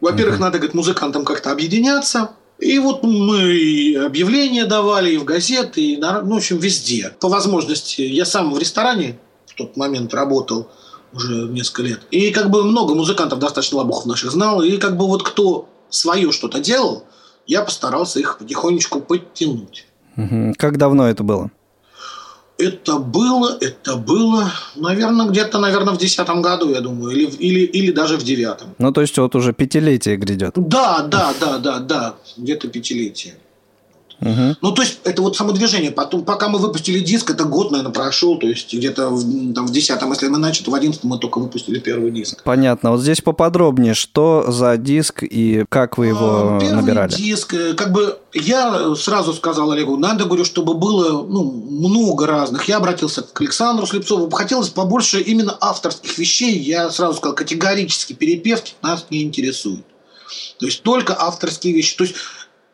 Во-первых, 0.00 0.36
mm-hmm. 0.36 0.40
надо, 0.40 0.58
говорит, 0.58 0.74
музыкантам 0.74 1.24
как-то 1.24 1.50
объединяться. 1.50 2.30
И 2.58 2.78
вот 2.78 3.02
мы 3.02 3.96
объявления 4.04 4.64
давали 4.64 5.12
и 5.12 5.18
в 5.18 5.24
газеты, 5.24 5.80
и, 5.82 5.96
ну, 5.96 6.34
в 6.34 6.36
общем, 6.36 6.58
везде. 6.58 7.14
По 7.20 7.28
возможности. 7.28 8.02
Я 8.02 8.24
сам 8.24 8.52
в 8.52 8.58
ресторане 8.58 9.18
в 9.46 9.54
тот 9.54 9.76
момент 9.76 10.14
работал 10.14 10.70
уже 11.12 11.48
несколько 11.48 11.82
лет. 11.82 12.00
И 12.10 12.30
как 12.30 12.50
бы 12.50 12.64
много 12.64 12.94
музыкантов 12.94 13.38
достаточно 13.38 13.78
лобухов 13.78 14.06
наших 14.06 14.30
знал. 14.32 14.62
И 14.62 14.76
как 14.78 14.96
бы 14.96 15.06
вот 15.06 15.22
кто 15.22 15.68
свое 15.90 16.32
что-то 16.32 16.58
делал, 16.58 17.04
я 17.46 17.62
постарался 17.62 18.20
их 18.20 18.38
потихонечку 18.38 19.00
подтянуть. 19.00 19.86
Как 20.56 20.78
давно 20.78 21.08
это 21.08 21.22
было? 21.22 21.50
Это 22.56 22.98
было, 22.98 23.58
это 23.60 23.96
было, 23.96 24.48
наверное, 24.76 25.26
где-то, 25.26 25.58
наверное, 25.58 25.92
в 25.92 25.98
десятом 25.98 26.40
году, 26.40 26.70
я 26.70 26.80
думаю, 26.80 27.10
или, 27.10 27.24
или, 27.26 27.60
или 27.64 27.90
даже 27.90 28.16
в 28.16 28.22
девятом. 28.22 28.76
Ну, 28.78 28.92
то 28.92 29.00
есть 29.00 29.18
вот 29.18 29.34
уже 29.34 29.52
пятилетие 29.52 30.16
грядет. 30.16 30.52
Да, 30.54 31.02
да, 31.02 31.34
да, 31.40 31.58
да, 31.58 31.78
да, 31.80 32.14
где-то 32.36 32.68
пятилетие. 32.68 33.34
Угу. 34.24 34.56
Ну, 34.60 34.72
то 34.72 34.82
есть, 34.82 35.00
это 35.04 35.22
вот 35.22 35.36
само 35.36 35.52
движение. 35.52 35.90
Потом, 35.90 36.24
пока 36.24 36.48
мы 36.48 36.58
выпустили 36.58 37.00
диск, 37.00 37.30
это 37.30 37.44
год, 37.44 37.70
наверное, 37.70 37.92
прошел. 37.92 38.38
То 38.38 38.46
есть, 38.46 38.72
где-то 38.72 39.10
в, 39.10 39.54
там, 39.54 39.66
в 39.66 39.70
10 39.70 40.00
если 40.24 40.28
мы 40.28 40.38
начали, 40.38 40.64
то 40.64 40.70
в 40.70 40.74
11 40.74 41.04
мы 41.04 41.18
только 41.18 41.38
выпустили 41.38 41.78
первый 41.78 42.10
диск. 42.10 42.42
Понятно. 42.42 42.92
Вот 42.92 43.00
здесь 43.00 43.20
поподробнее, 43.20 43.94
что 43.94 44.46
за 44.48 44.76
диск 44.76 45.22
и 45.22 45.64
как 45.68 45.98
вы 45.98 46.06
его 46.06 46.56
а, 46.56 46.60
первый 46.60 46.82
набирали? 46.82 47.12
диск, 47.12 47.54
э, 47.54 47.74
как 47.74 47.92
бы 47.92 48.18
я 48.32 48.94
сразу 48.96 49.34
сказал 49.34 49.70
Олегу, 49.72 49.96
надо, 49.96 50.24
говорю, 50.24 50.44
чтобы 50.44 50.74
было 50.74 51.24
ну, 51.26 51.44
много 51.44 52.26
разных. 52.26 52.68
Я 52.68 52.78
обратился 52.78 53.22
к 53.22 53.40
Александру 53.40 53.86
Слепцову. 53.86 54.30
Хотелось 54.30 54.70
побольше 54.70 55.20
именно 55.20 55.56
авторских 55.60 56.16
вещей. 56.18 56.58
Я 56.58 56.90
сразу 56.90 57.18
сказал, 57.18 57.34
категорически 57.34 58.12
перепевки 58.14 58.72
нас 58.82 59.06
не 59.10 59.22
интересуют. 59.22 59.84
То 60.58 60.66
есть, 60.66 60.82
только 60.82 61.14
авторские 61.18 61.74
вещи. 61.74 61.96
То 61.96 62.04
есть, 62.04 62.16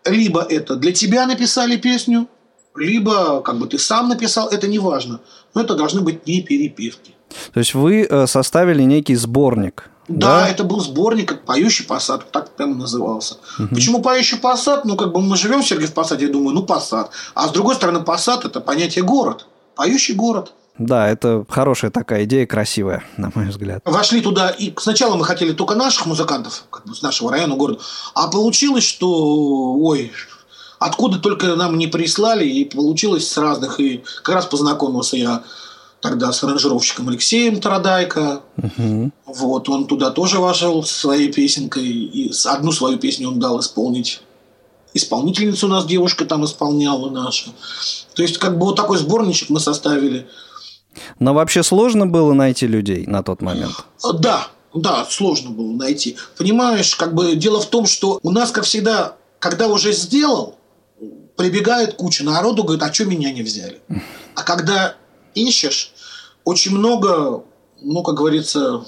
либо 0.04 0.42
это 0.42 0.76
для 0.76 0.92
тебя 0.92 1.26
написали 1.26 1.76
песню, 1.76 2.28
либо 2.74 3.40
как 3.42 3.58
бы 3.58 3.66
ты 3.66 3.78
сам 3.78 4.08
написал, 4.08 4.48
это 4.48 4.68
не 4.68 4.78
важно. 4.78 5.20
Но 5.54 5.62
это 5.62 5.74
должны 5.74 6.00
быть 6.00 6.26
не 6.26 6.42
перепевки. 6.42 7.14
То 7.52 7.60
есть 7.60 7.74
вы 7.74 8.06
э, 8.08 8.26
составили 8.26 8.82
некий 8.82 9.14
сборник. 9.14 9.90
Да, 10.08 10.40
да, 10.40 10.48
это 10.48 10.64
был 10.64 10.80
сборник 10.80 11.40
«Поющий 11.44 11.84
посад», 11.86 12.32
так 12.32 12.50
прямо 12.56 12.74
назывался. 12.74 13.36
Угу. 13.58 13.68
Почему 13.68 14.02
«Поющий 14.02 14.38
посад»? 14.38 14.84
Ну, 14.84 14.96
как 14.96 15.12
бы 15.12 15.20
мы 15.20 15.36
живем 15.36 15.62
в 15.62 15.68
Сергиев 15.68 15.94
Посаде, 15.94 16.26
я 16.26 16.32
думаю, 16.32 16.52
ну, 16.54 16.64
посад. 16.64 17.10
А 17.34 17.46
с 17.46 17.52
другой 17.52 17.76
стороны, 17.76 18.00
посад– 18.00 18.44
это 18.44 18.60
понятие 18.60 19.04
город. 19.04 19.46
Поющий 19.76 20.14
город. 20.14 20.52
Да, 20.80 21.10
это 21.10 21.44
хорошая 21.46 21.90
такая 21.90 22.24
идея, 22.24 22.46
красивая, 22.46 23.04
на 23.18 23.30
мой 23.34 23.48
взгляд. 23.48 23.82
Вошли 23.84 24.22
туда, 24.22 24.48
и 24.48 24.72
сначала 24.78 25.14
мы 25.14 25.26
хотели 25.26 25.52
только 25.52 25.74
наших 25.74 26.06
музыкантов, 26.06 26.64
как 26.70 26.86
бы 26.86 26.94
с 26.94 27.02
нашего 27.02 27.30
района 27.30 27.54
города, 27.54 27.80
а 28.14 28.28
получилось, 28.28 28.84
что, 28.84 29.06
ой, 29.74 30.10
откуда 30.78 31.18
только 31.18 31.54
нам 31.54 31.76
не 31.76 31.86
прислали, 31.86 32.46
и 32.46 32.64
получилось 32.64 33.28
с 33.28 33.36
разных, 33.36 33.78
и 33.78 34.02
как 34.22 34.36
раз 34.36 34.46
познакомился 34.46 35.18
я 35.18 35.42
тогда 36.00 36.32
с 36.32 36.42
аранжировщиком 36.42 37.10
Алексеем 37.10 37.60
Тарадайко. 37.60 38.40
Угу. 38.56 39.10
Вот, 39.26 39.68
он 39.68 39.86
туда 39.86 40.10
тоже 40.10 40.38
вошел 40.38 40.82
своей 40.82 41.30
песенкой, 41.30 41.84
и 41.84 42.32
одну 42.46 42.72
свою 42.72 42.96
песню 42.96 43.28
он 43.28 43.38
дал 43.38 43.60
исполнить 43.60 44.22
исполнительницу 44.94 45.66
у 45.66 45.70
нас 45.70 45.84
девушка 45.84 46.24
там 46.24 46.44
исполняла 46.46 47.10
наша. 47.10 47.50
То 48.14 48.22
есть, 48.22 48.38
как 48.38 48.58
бы 48.58 48.64
вот 48.64 48.76
такой 48.76 48.96
сборничек 48.96 49.50
мы 49.50 49.60
составили– 49.60 50.26
но 51.18 51.34
вообще 51.34 51.62
сложно 51.62 52.06
было 52.06 52.32
найти 52.32 52.66
людей 52.66 53.06
на 53.06 53.22
тот 53.22 53.42
момент? 53.42 53.74
Да, 54.18 54.48
да, 54.74 55.06
сложно 55.08 55.50
было 55.50 55.72
найти. 55.72 56.16
Понимаешь, 56.36 56.94
как 56.96 57.14
бы 57.14 57.34
дело 57.34 57.60
в 57.60 57.66
том, 57.66 57.86
что 57.86 58.20
у 58.22 58.30
нас, 58.30 58.50
как 58.50 58.64
всегда, 58.64 59.16
когда 59.38 59.68
уже 59.68 59.92
сделал, 59.92 60.56
прибегает 61.36 61.94
куча 61.94 62.24
народу, 62.24 62.64
говорит, 62.64 62.82
а 62.82 62.92
что 62.92 63.04
меня 63.04 63.32
не 63.32 63.42
взяли? 63.42 63.80
А 64.36 64.42
когда 64.42 64.94
ищешь, 65.34 65.92
очень 66.44 66.70
много, 66.70 67.42
ну, 67.82 68.02
как 68.02 68.14
говорится, 68.14 68.86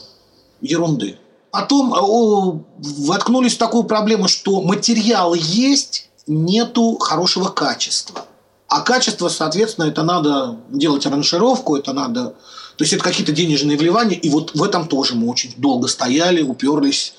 ерунды. 0.62 1.18
Потом 1.50 1.92
о, 1.92 2.60
воткнулись 2.78 3.54
в 3.54 3.58
такую 3.58 3.84
проблему, 3.84 4.28
что 4.28 4.62
материал 4.62 5.34
есть, 5.34 6.08
нету 6.26 6.96
хорошего 6.98 7.48
качества. 7.48 8.24
А 8.72 8.80
качество, 8.80 9.28
соответственно, 9.28 9.84
это 9.84 10.02
надо 10.02 10.56
делать 10.70 11.04
аранжировку, 11.04 11.76
это 11.76 11.92
надо... 11.92 12.34
То 12.76 12.84
есть 12.84 12.94
это 12.94 13.04
какие-то 13.04 13.30
денежные 13.30 13.76
вливания, 13.76 14.16
и 14.16 14.30
вот 14.30 14.54
в 14.54 14.62
этом 14.62 14.88
тоже 14.88 15.14
мы 15.14 15.28
очень 15.28 15.52
долго 15.58 15.88
стояли, 15.88 16.40
уперлись. 16.40 17.12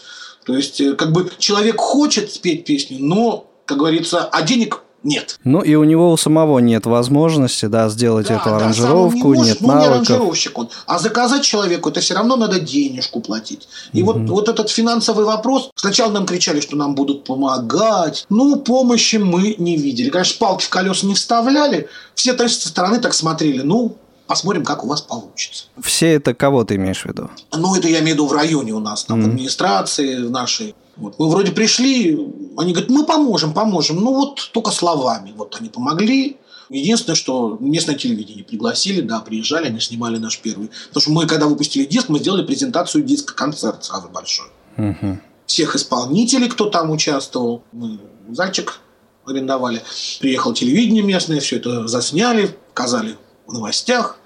То 0.47 0.57
есть, 0.57 0.81
э, 0.81 0.93
как 0.95 1.11
бы 1.11 1.31
человек 1.37 1.77
хочет 1.77 2.33
спеть 2.33 2.65
песню, 2.65 2.97
но, 2.99 3.51
как 3.65 3.77
говорится, 3.77 4.23
а 4.23 4.41
денег 4.41 4.81
нет. 5.03 5.39
Ну 5.43 5.61
и 5.61 5.75
у 5.75 5.83
него 5.83 6.11
у 6.11 6.17
самого 6.17 6.59
нет 6.59 6.85
возможности, 6.85 7.65
да, 7.65 7.89
сделать 7.89 8.27
да, 8.27 8.35
эту 8.35 8.45
да, 8.45 8.57
аранжировку, 8.57 9.33
не 9.33 9.39
может, 9.39 9.45
нет 9.45 9.61
ну, 9.61 9.67
навыков. 9.67 9.87
не 9.87 9.93
аранжировщик 9.93 10.57
он. 10.57 10.69
А 10.85 10.99
заказать 10.99 11.43
человеку 11.43 11.89
это 11.89 11.99
все 11.99 12.13
равно 12.13 12.35
надо 12.35 12.59
денежку 12.59 13.21
платить. 13.21 13.67
И 13.91 14.01
угу. 14.01 14.13
вот, 14.13 14.29
вот 14.29 14.49
этот 14.49 14.69
финансовый 14.69 15.25
вопрос. 15.25 15.71
Сначала 15.75 16.11
нам 16.11 16.25
кричали, 16.25 16.59
что 16.59 16.75
нам 16.75 16.95
будут 16.95 17.23
помогать. 17.23 18.25
Ну, 18.29 18.55
помощи 18.57 19.17
мы 19.17 19.55
не 19.57 19.77
видели. 19.77 20.09
Конечно, 20.09 20.37
палки 20.39 20.65
в 20.65 20.69
колеса 20.69 21.05
не 21.05 21.15
вставляли. 21.15 21.87
Все 22.15 22.37
со 22.37 22.69
стороны 22.69 22.99
так 22.99 23.13
смотрели. 23.13 23.61
Ну, 23.61 23.95
посмотрим, 24.27 24.63
как 24.63 24.83
у 24.83 24.87
вас 24.87 25.01
получится. 25.01 25.65
Все 25.81 26.13
это 26.13 26.33
кого 26.33 26.63
ты 26.63 26.75
имеешь 26.75 27.03
в 27.03 27.05
виду? 27.05 27.29
Ну, 27.55 27.75
это 27.75 27.87
я 27.87 27.99
имею 27.99 28.15
в 28.15 28.19
виду 28.19 28.27
в 28.27 28.33
районе 28.33 28.73
у 28.73 28.79
нас, 28.79 29.03
там, 29.03 29.19
mm. 29.19 29.23
в 29.23 29.27
администрации 29.27 30.15
нашей. 30.17 30.75
Вот. 30.95 31.17
Мы 31.17 31.29
вроде 31.29 31.51
пришли, 31.51 32.17
они 32.57 32.73
говорят, 32.73 32.89
мы 32.89 33.05
поможем, 33.05 33.53
поможем. 33.53 33.97
Ну 33.97 34.13
вот 34.13 34.51
только 34.53 34.71
словами. 34.71 35.33
Вот 35.35 35.57
они 35.59 35.69
помогли. 35.69 36.37
Единственное, 36.69 37.15
что 37.15 37.57
местное 37.59 37.95
телевидение 37.95 38.43
пригласили, 38.43 39.01
да, 39.01 39.19
приезжали, 39.19 39.67
они 39.67 39.79
снимали 39.79 40.17
наш 40.17 40.39
первый. 40.39 40.69
Потому 40.87 41.01
что 41.01 41.11
мы, 41.11 41.27
когда 41.27 41.47
выпустили 41.47 41.85
диск, 41.85 42.09
мы 42.09 42.19
сделали 42.19 42.45
презентацию 42.45 43.03
диска, 43.03 43.33
концерт 43.33 43.83
сразу 43.83 44.09
большой. 44.09 44.47
Угу. 44.77 45.19
Всех 45.45 45.75
исполнителей, 45.75 46.47
кто 46.49 46.69
там 46.69 46.89
участвовал. 46.89 47.63
Мы, 47.71 47.99
зальчик 48.31 48.79
арендовали. 49.25 49.81
Приехало 50.19 50.55
телевидение 50.55 51.03
местное, 51.03 51.39
все 51.39 51.57
это 51.57 51.87
засняли, 51.87 52.55
показали 52.69 53.17
новостях. 53.53 54.17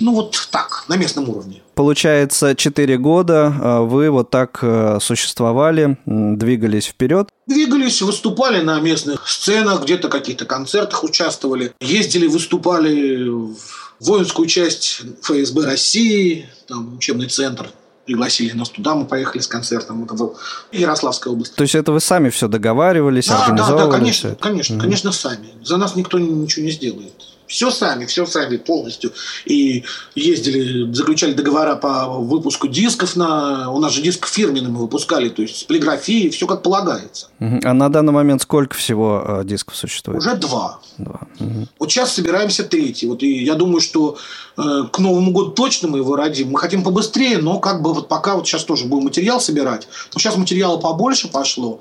Ну, 0.00 0.14
вот 0.14 0.48
так, 0.50 0.84
на 0.88 0.96
местном 0.96 1.28
уровне. 1.30 1.62
Получается, 1.74 2.54
4 2.54 2.98
года 2.98 3.54
а, 3.58 3.80
вы 3.80 4.10
вот 4.10 4.30
так 4.30 4.58
э, 4.60 4.98
существовали, 5.00 5.96
двигались 6.04 6.86
вперед. 6.86 7.30
Двигались, 7.46 8.02
выступали 8.02 8.60
на 8.60 8.78
местных 8.80 9.26
сценах, 9.26 9.84
где-то 9.84 10.08
каких-то 10.08 10.44
концертах 10.44 11.04
участвовали. 11.04 11.72
Ездили, 11.80 12.26
выступали 12.26 13.28
в 13.28 13.56
воинскую 14.00 14.46
часть 14.46 15.00
ФСБ 15.22 15.64
России, 15.64 16.48
там 16.68 16.96
учебный 16.96 17.28
центр 17.28 17.70
пригласили 18.06 18.52
нас 18.52 18.70
туда, 18.70 18.94
мы 18.94 19.04
поехали 19.04 19.42
с 19.42 19.48
концертом 19.48 20.04
это 20.04 20.14
в 20.14 20.36
Ярославской 20.70 21.32
области. 21.32 21.54
То 21.54 21.62
есть 21.62 21.74
это 21.74 21.92
вы 21.92 22.00
сами 22.00 22.30
все 22.30 22.46
договаривались, 22.46 23.26
да, 23.26 23.42
организовывали? 23.42 23.84
Да, 23.84 23.90
да, 23.90 23.98
конечно, 23.98 24.34
конечно, 24.36 24.74
mm-hmm. 24.74 24.80
конечно, 24.80 25.12
сами. 25.12 25.48
За 25.64 25.76
нас 25.76 25.96
никто 25.96 26.18
ничего 26.18 26.64
не 26.64 26.70
сделает. 26.70 27.35
Все 27.46 27.70
сами, 27.70 28.06
все 28.06 28.26
сами 28.26 28.56
полностью. 28.56 29.12
И 29.44 29.84
ездили, 30.14 30.92
заключали 30.92 31.32
договора 31.32 31.76
по 31.76 32.08
выпуску 32.08 32.68
дисков. 32.68 33.16
На... 33.16 33.70
У 33.70 33.78
нас 33.78 33.92
же 33.92 34.02
диск 34.02 34.26
фирменный 34.26 34.70
мы 34.70 34.80
выпускали, 34.80 35.28
то 35.28 35.42
есть 35.42 35.58
с 35.58 35.64
полиграфией, 35.64 36.30
все 36.30 36.46
как 36.46 36.62
полагается. 36.62 37.28
А 37.38 37.72
на 37.72 37.88
данный 37.88 38.12
момент 38.12 38.42
сколько 38.42 38.74
всего 38.74 39.22
э, 39.26 39.44
дисков 39.44 39.76
существует? 39.76 40.18
Уже 40.18 40.36
два. 40.36 40.80
два. 40.98 41.20
Угу. 41.38 41.68
Вот 41.78 41.90
сейчас 41.90 42.12
собираемся 42.12 42.64
третий. 42.64 43.06
Вот 43.06 43.22
и 43.22 43.44
я 43.44 43.54
думаю, 43.54 43.80
что 43.80 44.18
э, 44.56 44.62
к 44.90 44.98
Новому 44.98 45.32
году 45.32 45.50
точно 45.50 45.88
мы 45.88 45.98
его 45.98 46.16
родим. 46.16 46.50
Мы 46.50 46.58
хотим 46.58 46.82
побыстрее, 46.82 47.38
но 47.38 47.58
как 47.58 47.82
бы 47.82 47.92
вот 47.92 48.08
пока 48.08 48.36
вот 48.36 48.46
сейчас 48.46 48.64
тоже 48.64 48.86
будем 48.86 49.04
материал 49.04 49.40
собирать. 49.40 49.88
Но 50.14 50.20
сейчас 50.20 50.36
материала 50.36 50.78
побольше 50.78 51.28
пошло. 51.28 51.80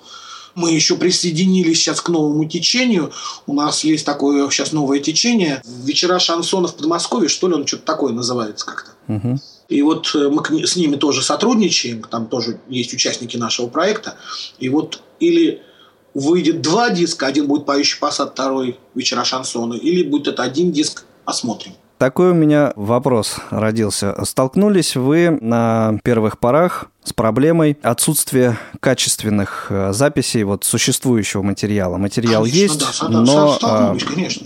Мы 0.56 0.72
еще 0.72 0.96
присоединились 0.96 1.78
сейчас 1.78 2.02
к 2.02 2.10
новому 2.10 2.46
течению. 2.46 3.12
У 3.46 3.54
нас 3.54 3.84
есть 3.84 4.06
такое 4.06 4.50
сейчас 4.50 4.72
новое 4.72 5.00
течение. 5.00 5.62
Вечера 5.66 6.18
шансонов 6.18 6.72
в 6.72 6.76
Подмосковье, 6.76 7.30
что 7.30 7.48
ли, 7.48 7.56
он 7.56 7.68
что-то 7.68 7.84
такое 7.84 8.14
называется 8.14 8.66
как-то. 8.66 8.92
Угу. 9.14 9.40
И 9.68 9.82
вот 9.82 10.12
э, 10.16 10.30
мы 10.30 10.66
с 10.66 10.76
ними 10.76 10.96
тоже 10.96 11.22
сотрудничаем, 11.24 12.04
там 12.04 12.28
тоже 12.28 12.60
есть 12.70 12.94
участники 12.94 13.36
нашего 13.36 13.68
проекта. 13.68 14.16
И 14.60 14.70
вот 14.70 15.02
или 15.20 15.62
выйдет 16.14 16.62
два 16.62 16.90
диска, 16.90 17.28
один 17.28 17.48
будет 17.48 17.66
«Поющий 17.66 18.00
посад», 18.00 18.32
второй 18.32 18.80
«Вечера 18.96 19.24
шансона», 19.24 19.74
или 19.74 20.04
будет 20.04 20.30
это 20.30 20.44
один 20.44 20.72
диск, 20.72 21.06
посмотрим. 21.26 21.74
Такой 21.98 22.32
у 22.32 22.34
меня 22.34 22.74
вопрос 22.76 23.38
родился. 23.52 24.16
Столкнулись 24.26 24.98
вы 24.98 25.38
на 25.40 25.98
первых 26.04 26.40
порах 26.40 26.92
с 27.06 27.14
проблемой 27.14 27.78
отсутствия 27.84 28.58
качественных 28.82 29.68
э, 29.70 29.94
записей 29.94 30.44
вот 30.44 30.66
существующего 30.66 31.42
материала. 31.42 31.98
Материал 31.98 32.42
конечно, 32.42 32.60
есть, 32.60 33.02
да, 33.02 33.08
но 33.08 33.58
а, 33.64 33.96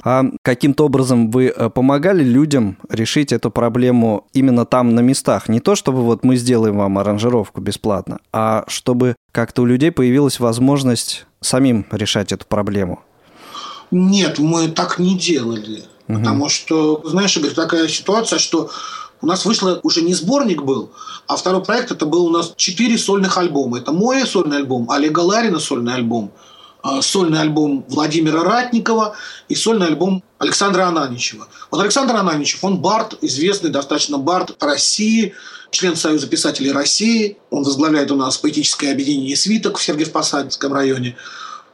а 0.03 0.25
каким-то 0.43 0.85
образом 0.85 1.31
вы 1.31 1.47
э, 1.47 1.69
помогали 1.69 2.23
людям 2.23 2.77
решить 2.87 3.31
эту 3.31 3.49
проблему 3.49 4.27
именно 4.33 4.65
там 4.65 4.93
на 4.93 4.99
местах. 4.99 5.49
Не 5.49 5.59
то, 5.59 5.75
чтобы 5.75 6.03
вот 6.03 6.23
мы 6.23 6.35
сделаем 6.35 6.77
вам 6.77 6.99
аранжировку 6.99 7.61
бесплатно, 7.61 8.19
а 8.31 8.65
чтобы 8.67 9.15
как-то 9.31 9.63
у 9.63 9.65
людей 9.65 9.91
появилась 9.91 10.39
возможность 10.39 11.25
самим 11.41 11.85
решать 11.91 12.31
эту 12.31 12.45
проблему. 12.45 12.99
Нет, 13.89 14.37
мы 14.37 14.67
так 14.67 14.99
не 14.99 15.17
делали. 15.17 15.85
Угу. 16.09 16.17
Потому 16.17 16.49
что, 16.49 17.01
знаешь, 17.05 17.37
Игорь, 17.37 17.51
такая 17.51 17.87
ситуация, 17.87 18.39
что 18.39 18.71
у 19.21 19.27
нас 19.27 19.45
вышло 19.45 19.79
уже 19.83 20.01
не 20.01 20.13
сборник 20.13 20.63
был, 20.63 20.91
а 21.27 21.35
второй 21.35 21.63
проект 21.63 21.91
это 21.91 22.05
был 22.05 22.25
у 22.25 22.31
нас 22.31 22.53
четыре 22.55 22.97
сольных 22.97 23.37
альбома. 23.37 23.77
Это 23.77 23.91
мой 23.91 24.25
сольный 24.25 24.57
альбом, 24.57 24.89
Олега 24.89 25.19
Ларина 25.19 25.59
сольный 25.59 25.93
альбом, 25.93 26.31
а, 26.81 27.01
сольный 27.01 27.39
альбом 27.39 27.85
Владимира 27.89 28.43
Ратникова 28.43 29.15
и 29.49 29.55
сольный 29.55 29.85
альбом 29.85 30.23
Александра 30.39 30.87
Ананичева. 30.87 31.47
Вот 31.69 31.81
Александр 31.81 32.15
Ананичев, 32.15 32.63
он 32.63 32.79
бард, 32.79 33.17
известный 33.21 33.69
достаточно 33.69 34.17
бард 34.17 34.55
России, 34.63 35.33
член 35.69 35.95
Союза 35.95 36.27
писателей 36.27 36.71
России. 36.71 37.37
Он 37.51 37.63
возглавляет 37.63 38.09
у 38.11 38.15
нас 38.15 38.37
поэтическое 38.37 38.91
объединение 38.91 39.35
«Свиток» 39.35 39.77
в 39.77 39.87
Сергиев-Посадском 39.87 40.73
районе. 40.73 41.17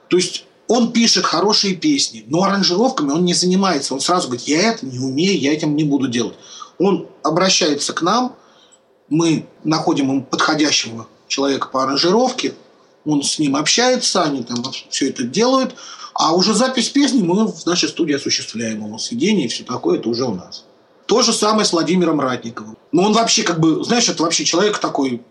То 0.10 0.18
есть 0.18 0.46
он 0.68 0.92
пишет 0.92 1.26
хорошие 1.26 1.76
песни, 1.76 2.24
но 2.28 2.44
аранжировками 2.44 3.12
он 3.12 3.24
не 3.24 3.34
занимается. 3.34 3.94
Он 3.94 4.00
сразу 4.00 4.28
говорит, 4.28 4.48
я 4.48 4.72
это 4.72 4.86
не 4.86 5.00
умею, 5.00 5.40
я 5.40 5.54
этим 5.54 5.76
не 5.76 5.84
буду 5.84 6.08
делать. 6.08 6.36
Он 6.80 7.08
обращается 7.24 7.94
к 7.94 8.02
нам, 8.02 8.36
мы 9.10 9.46
находим 9.64 10.10
ему 10.10 10.24
подходящего 10.24 11.08
человека 11.28 11.68
по 11.68 11.84
аранжировке, 11.84 12.54
он 13.06 13.22
с 13.22 13.38
ним 13.38 13.56
общается, 13.56 14.24
они 14.24 14.44
там 14.44 14.64
все 14.90 15.10
это 15.10 15.24
делают, 15.24 15.76
а 16.14 16.34
уже 16.34 16.54
запись 16.54 16.90
песни 16.90 17.22
мы 17.22 17.48
в 17.48 17.66
нашей 17.66 17.90
студии 17.90 18.16
осуществляем, 18.16 18.86
его 18.86 18.98
сведение 18.98 19.46
и 19.46 19.50
все 19.50 19.64
такое, 19.64 20.00
это 20.00 20.10
уже 20.10 20.26
у 20.26 20.34
нас. 20.34 20.66
То 21.06 21.22
же 21.22 21.34
самое 21.34 21.66
с 21.66 21.72
Владимиром 21.72 22.20
Ратниковым. 22.20 22.78
Но 22.92 23.04
он 23.04 23.14
вообще 23.14 23.44
как 23.44 23.60
бы, 23.60 23.84
знаешь, 23.84 24.10
это 24.10 24.24
вообще 24.24 24.44
человек 24.44 24.80
такой 24.80 25.22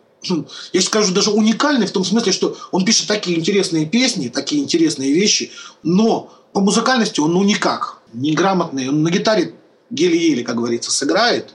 я 0.73 0.83
скажу, 0.83 1.13
даже 1.13 1.31
уникальный 1.31 1.87
в 1.87 1.93
том 1.93 2.05
смысле, 2.05 2.33
что 2.33 2.57
он 2.73 2.85
пишет 2.85 3.09
такие 3.09 3.39
интересные 3.39 3.87
песни, 3.87 4.29
такие 4.29 4.63
интересные 4.63 5.13
вещи, 5.13 5.53
но 5.83 6.33
по 6.53 6.61
музыкальности 6.61 7.21
он 7.21 7.33
ну 7.33 7.45
никак, 7.45 7.99
неграмотный. 8.13 8.89
Он 8.89 9.03
на 9.03 9.11
гитаре 9.11 9.55
еле-еле, 9.91 10.45
как 10.45 10.57
говорится, 10.57 10.91
сыграет. 10.91 11.55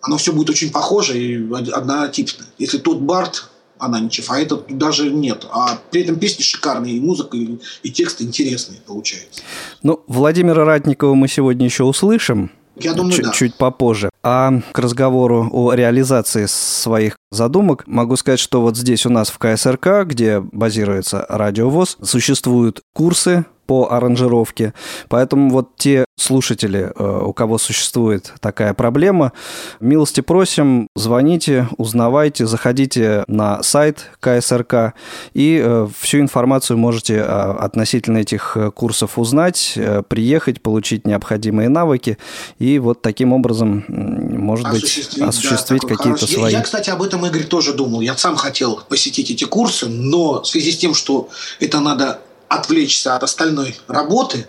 Оно 0.00 0.16
все 0.16 0.32
будет 0.32 0.50
очень 0.50 0.70
похоже 0.70 1.18
и 1.18 1.52
однотипно. 1.52 2.46
Если 2.58 2.78
тот 2.78 3.00
Барт, 3.00 3.48
она 3.78 4.00
ничего, 4.00 4.26
а 4.30 4.40
этот 4.40 4.66
даже 4.76 5.10
нет. 5.10 5.46
А 5.50 5.80
при 5.90 6.02
этом 6.02 6.18
песни 6.18 6.42
шикарные, 6.42 6.96
и 6.96 7.00
музыка, 7.00 7.36
и, 7.36 7.58
и 7.82 7.90
тексты 7.90 8.24
интересные 8.24 8.80
получаются. 8.86 9.42
Ну, 9.82 10.02
Владимира 10.06 10.64
Ратникова 10.64 11.14
мы 11.14 11.28
сегодня 11.28 11.66
еще 11.66 11.84
услышим. 11.84 12.50
Я 12.80 12.94
думаю, 12.94 13.12
чуть, 13.12 13.24
да. 13.24 13.32
чуть 13.32 13.54
попозже. 13.54 14.10
А 14.22 14.52
к 14.72 14.78
разговору 14.78 15.48
о 15.52 15.72
реализации 15.72 16.46
своих 16.46 17.16
задумок 17.30 17.84
могу 17.86 18.16
сказать, 18.16 18.40
что 18.40 18.60
вот 18.60 18.76
здесь 18.76 19.06
у 19.06 19.10
нас 19.10 19.30
в 19.30 19.38
КСРК, 19.38 20.04
где 20.04 20.40
базируется 20.40 21.24
радиовоз, 21.28 21.98
существуют 22.02 22.80
курсы 22.94 23.44
по 23.68 23.92
аранжировке. 23.92 24.72
Поэтому 25.08 25.50
вот 25.50 25.76
те 25.76 26.06
слушатели, 26.16 26.90
э, 26.94 27.20
у 27.22 27.34
кого 27.34 27.58
существует 27.58 28.32
такая 28.40 28.72
проблема, 28.72 29.32
милости 29.78 30.22
просим, 30.22 30.88
звоните, 30.96 31.68
узнавайте, 31.76 32.46
заходите 32.46 33.24
на 33.28 33.62
сайт 33.62 34.10
КСРК 34.20 34.94
и 35.34 35.60
э, 35.62 35.86
всю 36.00 36.20
информацию 36.20 36.78
можете 36.78 37.16
э, 37.16 37.22
относительно 37.22 38.18
этих 38.18 38.56
курсов 38.74 39.18
узнать, 39.18 39.78
приехать, 40.08 40.62
получить 40.62 41.06
необходимые 41.06 41.68
навыки 41.68 42.16
и 42.58 42.78
вот 42.78 43.02
таким 43.02 43.34
образом, 43.34 43.84
может 43.88 44.66
осуществить, 44.66 45.18
быть, 45.18 45.28
осуществить 45.28 45.82
да, 45.82 45.88
какие-то 45.88 46.20
хороший. 46.20 46.34
свои... 46.34 46.52
Я, 46.52 46.58
я, 46.58 46.64
кстати, 46.64 46.88
об 46.88 47.02
этом, 47.02 47.26
Игорь, 47.26 47.44
тоже 47.44 47.74
думал. 47.74 48.00
Я 48.00 48.16
сам 48.16 48.36
хотел 48.36 48.80
посетить 48.88 49.30
эти 49.30 49.44
курсы, 49.44 49.86
но 49.86 50.40
в 50.40 50.46
связи 50.46 50.72
с 50.72 50.78
тем, 50.78 50.94
что 50.94 51.28
это 51.60 51.80
надо 51.80 52.20
отвлечься 52.48 53.16
от 53.16 53.22
остальной 53.22 53.76
работы, 53.86 54.46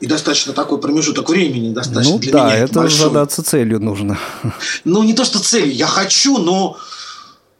и 0.00 0.06
достаточно 0.06 0.52
такой 0.52 0.80
промежуток 0.80 1.28
времени, 1.30 1.72
достаточно 1.72 2.14
ну, 2.14 2.18
для 2.18 2.32
да, 2.32 2.46
меня 2.46 2.56
это, 2.58 2.74
большой. 2.74 3.00
задаться 3.00 3.42
целью 3.42 3.80
нужно. 3.80 4.18
Ну, 4.84 5.02
не 5.02 5.14
то, 5.14 5.24
что 5.24 5.38
целью, 5.38 5.72
я 5.74 5.86
хочу, 5.86 6.38
но 6.38 6.76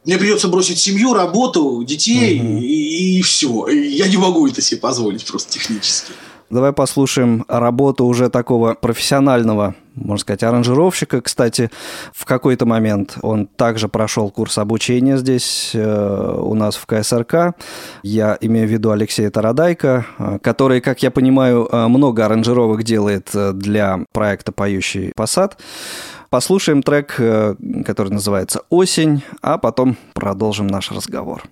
мне 0.05 0.19
придется 0.19 0.49
бросить 0.49 0.79
семью, 0.79 1.15
работу, 1.15 1.83
детей, 1.85 2.41
угу. 2.41 2.59
и, 2.59 3.19
и 3.19 3.23
все. 3.23 3.69
Я 3.69 4.09
не 4.09 4.17
могу 4.17 4.47
это 4.47 4.61
себе 4.61 4.81
позволить 4.81 5.25
просто 5.25 5.53
технически. 5.53 6.13
Давай 6.55 6.73
послушаем 6.73 7.45
работу 7.49 8.05
уже 8.05 8.31
такого 8.31 8.75
профессионального, 8.75 9.75
можно 9.97 10.19
сказать, 10.19 10.45
аранжировщика. 10.45 11.21
Кстати, 11.21 11.69
в 12.13 12.25
какой-то 12.25 12.65
момент 12.65 13.19
он 13.23 13.49
также 13.49 13.89
прошел 13.89 14.31
курс 14.31 14.57
обучения 14.59 15.19
здесь 15.19 15.73
э, 15.75 16.39
у 16.39 16.55
нас 16.55 16.77
в 16.77 16.87
КСРК. 16.87 17.57
Я 18.05 18.39
имею 18.41 18.69
в 18.69 18.71
виду 18.71 18.93
Алексея 18.93 19.31
Тарадайка, 19.31 20.07
э, 20.17 20.39
который, 20.41 20.81
как 20.81 21.03
я 21.03 21.11
понимаю, 21.11 21.69
э, 21.73 21.89
много 21.89 22.25
аранжировок 22.25 22.85
делает 22.85 23.31
э, 23.35 23.51
для 23.53 24.05
проекта 24.13 24.53
«Поющий 24.53 25.11
посад». 25.17 25.59
Послушаем 26.31 26.85
трек, 26.85 27.17
который 27.85 28.13
называется 28.13 28.63
«Осень», 28.71 29.23
а 29.43 29.59
потом 29.59 29.97
продолжим 30.15 30.69
наш 30.69 30.93
разговор. 30.93 31.43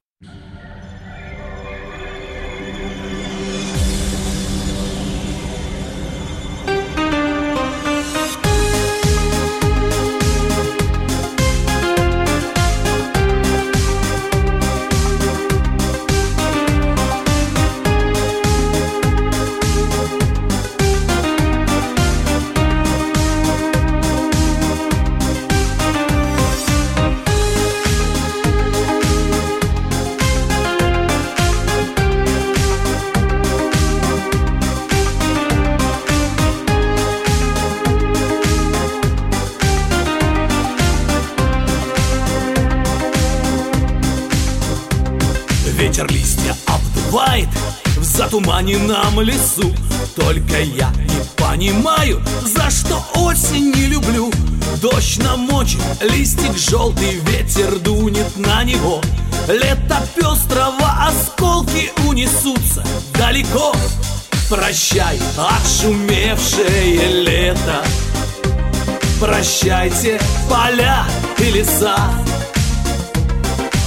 Поля 70.53 71.07
и 71.38 71.44
леса. 71.44 71.96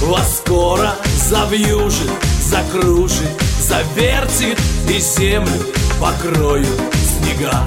Вас 0.02 0.38
скоро 0.38 0.94
завьюжит, 1.28 2.10
закружит, 2.40 3.30
завертит 3.60 4.58
И 4.88 4.98
землю 4.98 5.52
покроют 6.00 6.68
снега. 7.08 7.64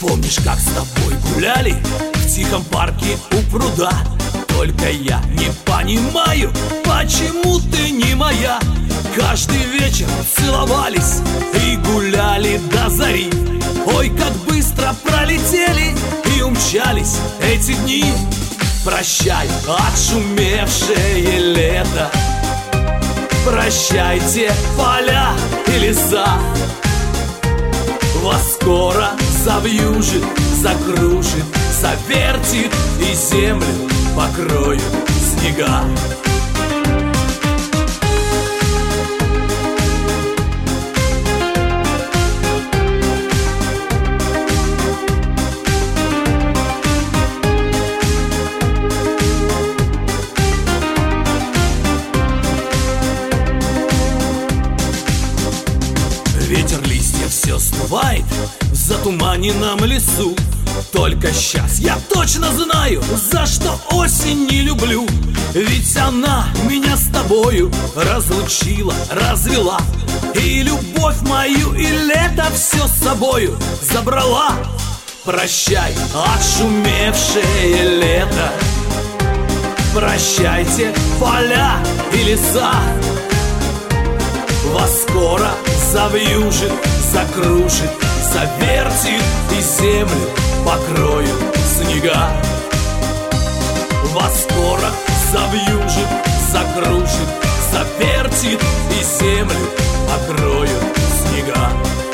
Помнишь, 0.00 0.38
как 0.44 0.58
с 0.58 0.66
тобой 0.66 1.14
гуляли 1.32 1.74
в 2.14 2.34
тихом 2.34 2.62
парке 2.64 3.16
у 3.32 3.50
пруда? 3.50 3.92
Только 4.48 4.90
я 4.90 5.20
не 5.32 5.50
понимаю, 5.64 6.52
почему 6.84 7.58
ты 7.60 7.90
не 7.90 8.14
моя? 8.14 8.60
Каждый 9.16 9.64
вечер 9.78 10.06
целовались 10.36 11.20
и 11.64 11.76
гуляли 11.76 12.60
до 12.70 12.90
зари. 12.90 13.30
Ой, 13.86 14.10
как 14.10 14.32
быстро 14.48 14.94
пролетели 15.04 15.94
умчались 16.46 17.18
эти 17.42 17.72
дни. 17.72 18.04
Прощай, 18.84 19.48
отшумевшее 19.68 21.38
лето. 21.38 22.10
Прощайте, 23.44 24.52
поля 24.76 25.32
и 25.66 25.78
леса. 25.78 26.38
Вас 28.22 28.54
скоро 28.54 29.10
завьюжит, 29.44 30.24
закружит, 30.60 31.44
завертит 31.80 32.72
И 32.98 33.14
землю 33.14 33.66
покроют 34.16 34.82
снега 35.20 35.84
сдувает 57.86 58.24
в 58.62 58.74
затуманенном 58.74 59.84
лесу. 59.84 60.34
Только 60.92 61.32
сейчас 61.32 61.78
я 61.78 61.96
точно 62.12 62.52
знаю, 62.52 63.02
за 63.30 63.46
что 63.46 63.80
осень 63.92 64.46
не 64.46 64.62
люблю. 64.62 65.06
Ведь 65.54 65.96
она 65.96 66.48
меня 66.68 66.96
с 66.96 67.06
тобою 67.12 67.70
разлучила, 67.94 68.94
развела. 69.10 69.78
И 70.34 70.62
любовь 70.62 71.22
мою, 71.22 71.74
и 71.74 71.86
лето 71.86 72.46
все 72.54 72.86
с 72.86 73.04
собою 73.04 73.56
забрала. 73.80 74.56
Прощай, 75.24 75.94
отшумевшее 76.14 78.00
лето. 78.00 78.52
Прощайте, 79.94 80.92
поля 81.18 81.78
и 82.12 82.16
леса. 82.24 82.72
Вас 84.72 85.02
скоро 85.02 85.50
завьюжит, 85.92 86.72
закружит, 87.16 87.90
завертит 88.32 89.22
И 89.56 89.60
землю 89.60 90.28
покроют 90.64 91.56
снега. 91.66 92.28
Вас 94.12 94.44
скоро 94.44 94.90
завьюжит, 95.32 96.08
закружит, 96.50 97.28
завертит 97.72 98.60
И 98.90 99.24
землю 99.24 99.66
покроют 100.08 100.70
снега 101.18 102.05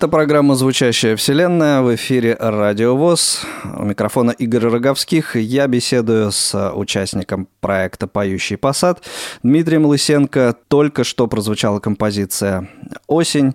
Это 0.00 0.08
программа 0.08 0.54
«Звучащая 0.54 1.14
вселенная» 1.14 1.82
в 1.82 1.94
эфире 1.94 2.34
«Радио 2.40 2.96
ВОЗ». 2.96 3.44
У 3.76 3.84
микрофона 3.84 4.30
Игорь 4.30 4.64
Роговских. 4.64 5.36
Я 5.36 5.66
беседую 5.66 6.32
с 6.32 6.72
участником 6.72 7.46
проекта 7.60 8.06
«Поющий 8.06 8.56
посад» 8.56 9.02
Дмитрием 9.42 9.84
Лысенко. 9.84 10.56
Только 10.68 11.04
что 11.04 11.26
прозвучала 11.26 11.80
композиция 11.80 12.70
«Осень». 13.08 13.54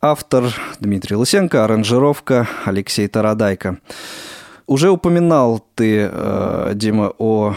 Автор 0.00 0.44
Дмитрий 0.78 1.16
Лысенко, 1.16 1.62
аранжировка 1.62 2.48
Алексей 2.64 3.06
Тарадайко. 3.06 3.80
Уже 4.66 4.88
упоминал 4.90 5.62
ты, 5.74 6.08
э, 6.10 6.72
Дима, 6.74 7.12
о 7.18 7.54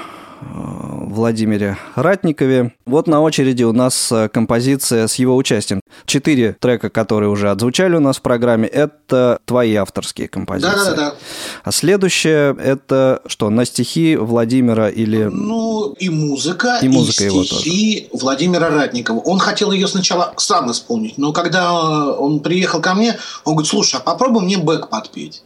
Владимире 1.13 1.77
Ратникове. 1.95 2.73
Вот 2.85 3.07
на 3.07 3.21
очереди 3.21 3.63
у 3.63 3.71
нас 3.71 4.11
э, 4.11 4.29
композиция 4.29 5.07
с 5.07 5.15
его 5.15 5.35
участием. 5.35 5.79
Четыре 6.05 6.55
трека, 6.59 6.89
которые 6.89 7.29
уже 7.29 7.51
отзвучали 7.51 7.95
у 7.95 7.99
нас 7.99 8.17
в 8.17 8.21
программе, 8.21 8.67
это 8.67 9.39
твои 9.45 9.75
авторские 9.75 10.27
композиции. 10.27 10.71
Да-да-да. 10.75 11.15
А 11.63 11.71
следующее 11.71 12.55
это 12.59 13.21
что, 13.27 13.49
на 13.49 13.65
стихи 13.65 14.15
Владимира 14.15 14.89
или... 14.89 15.23
Ну, 15.25 15.93
и 15.99 16.09
музыка, 16.09 16.79
И 16.81 16.87
музыка 16.87 17.23
и 17.23 17.27
его 17.27 17.43
стихи 17.43 18.09
Владимира 18.11 18.69
Ратникова. 18.69 19.19
Он 19.19 19.39
хотел 19.39 19.71
ее 19.71 19.87
сначала 19.87 20.33
сам 20.37 20.71
исполнить, 20.71 21.17
но 21.17 21.31
когда 21.31 21.73
он 22.11 22.39
приехал 22.39 22.81
ко 22.81 22.95
мне, 22.95 23.17
он 23.45 23.53
говорит, 23.53 23.69
слушай, 23.69 23.97
а 23.97 23.99
попробуй 23.99 24.43
мне 24.43 24.57
бэк 24.57 24.89
подпеть. 24.89 25.43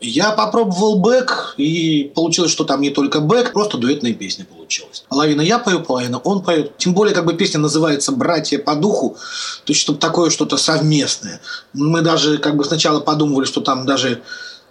Я 0.00 0.32
попробовал 0.32 1.00
бэк, 1.00 1.54
и 1.56 2.12
получилось, 2.14 2.50
что 2.50 2.64
там 2.64 2.80
не 2.80 2.90
только 2.90 3.20
бэк, 3.20 3.52
просто 3.52 3.78
дуэтная 3.78 4.12
песня 4.34 4.44
получилась. 4.44 5.04
Половина 5.08 5.42
я 5.42 5.58
пою, 5.58 5.80
половина 5.80 6.18
он 6.18 6.42
поет. 6.42 6.76
Тем 6.78 6.94
более, 6.94 7.14
как 7.14 7.24
бы 7.24 7.34
песня 7.34 7.60
называется 7.60 8.12
«Братья 8.12 8.58
по 8.58 8.74
духу», 8.74 9.16
то 9.64 9.70
есть, 9.70 9.80
чтобы 9.80 9.98
такое 9.98 10.30
что-то 10.30 10.56
совместное. 10.56 11.40
Мы 11.72 12.02
даже 12.02 12.38
как 12.38 12.56
бы 12.56 12.64
сначала 12.64 13.00
подумывали, 13.00 13.44
что 13.44 13.60
там 13.60 13.86
даже 13.86 14.22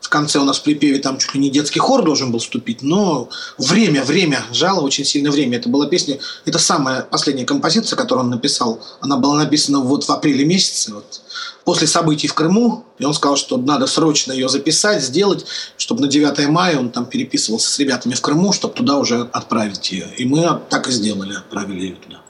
в 0.04 0.10
конце 0.10 0.38
у 0.40 0.44
нас 0.44 0.60
в 0.60 0.64
припеве 0.64 1.00
там 1.00 1.18
чуть 1.18 1.34
ли 1.34 1.40
не 1.40 1.50
детский 1.50 1.80
хор 1.80 2.04
должен 2.04 2.32
был 2.32 2.40
вступить, 2.40 2.84
но 2.84 3.30
время, 3.58 4.04
время, 4.04 4.44
жало 4.52 4.82
очень 4.82 5.06
сильно 5.06 5.32
время. 5.32 5.58
Это 5.58 5.70
была 5.70 5.88
песня, 5.88 6.20
это 6.46 6.60
самая 6.60 7.04
последняя 7.04 7.46
композиция, 7.46 7.96
которую 7.96 8.26
он 8.26 8.30
написал. 8.30 8.82
Она 9.00 9.16
была 9.16 9.36
написана 9.36 9.80
вот 9.80 10.04
в 10.04 10.10
апреле 10.10 10.44
месяце, 10.44 10.94
вот, 10.94 11.22
после 11.64 11.88
событий 11.88 12.28
в 12.28 12.34
Крыму. 12.34 12.84
И 13.00 13.06
он 13.06 13.14
сказал, 13.14 13.38
что 13.38 13.56
надо 13.58 13.88
срочно 13.88 14.34
ее 14.34 14.50
записать, 14.50 15.02
сделать, 15.02 15.46
чтобы 15.78 16.02
на 16.02 16.08
9 16.08 16.50
мая 16.50 16.78
он 16.78 16.90
там 16.90 17.06
переписывался 17.06 17.70
с 17.70 17.80
ребятами 17.80 18.14
в 18.14 18.22
Крыму, 18.22 18.52
чтобы 18.52 18.74
туда 18.74 18.98
уже 18.98 19.22
отправить 19.32 19.90
ее. 19.94 20.08
И 20.18 20.26
мы 20.26 20.60
так 20.70 20.90
и 20.90 20.92
сделали, 20.92 21.34
отправили 21.34 21.80
ее 21.80 21.96
туда. 21.96 22.22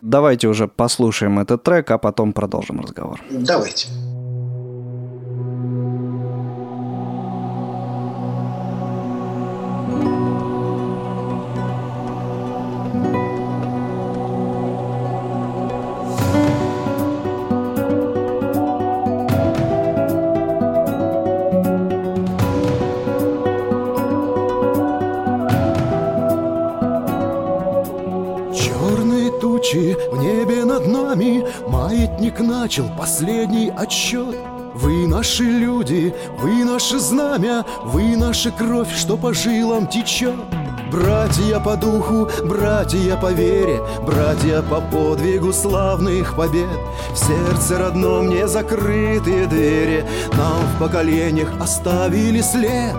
Давайте 0.00 0.48
уже 0.48 0.66
послушаем 0.66 1.38
этот 1.38 1.62
трек, 1.62 1.90
а 1.90 1.98
потом 1.98 2.32
продолжим 2.32 2.80
разговор. 2.80 3.20
Давайте. 3.30 3.86
Черные 3.86 4.11
наше 36.82 36.98
знамя, 36.98 37.64
вы 37.84 38.16
наша 38.16 38.50
кровь, 38.50 38.92
что 38.92 39.16
по 39.16 39.32
жилам 39.32 39.86
течет. 39.86 40.34
Братья 40.90 41.60
по 41.60 41.76
духу, 41.76 42.28
братья 42.44 43.16
по 43.16 43.30
вере, 43.30 43.80
братья 44.04 44.62
по 44.62 44.80
подвигу 44.80 45.52
славных 45.52 46.34
побед. 46.34 46.66
В 47.12 47.16
сердце 47.16 47.78
родном 47.78 48.30
не 48.30 48.48
закрытые 48.48 49.46
двери, 49.46 50.04
нам 50.32 50.58
в 50.74 50.80
поколениях 50.80 51.50
оставили 51.60 52.40
след. 52.40 52.96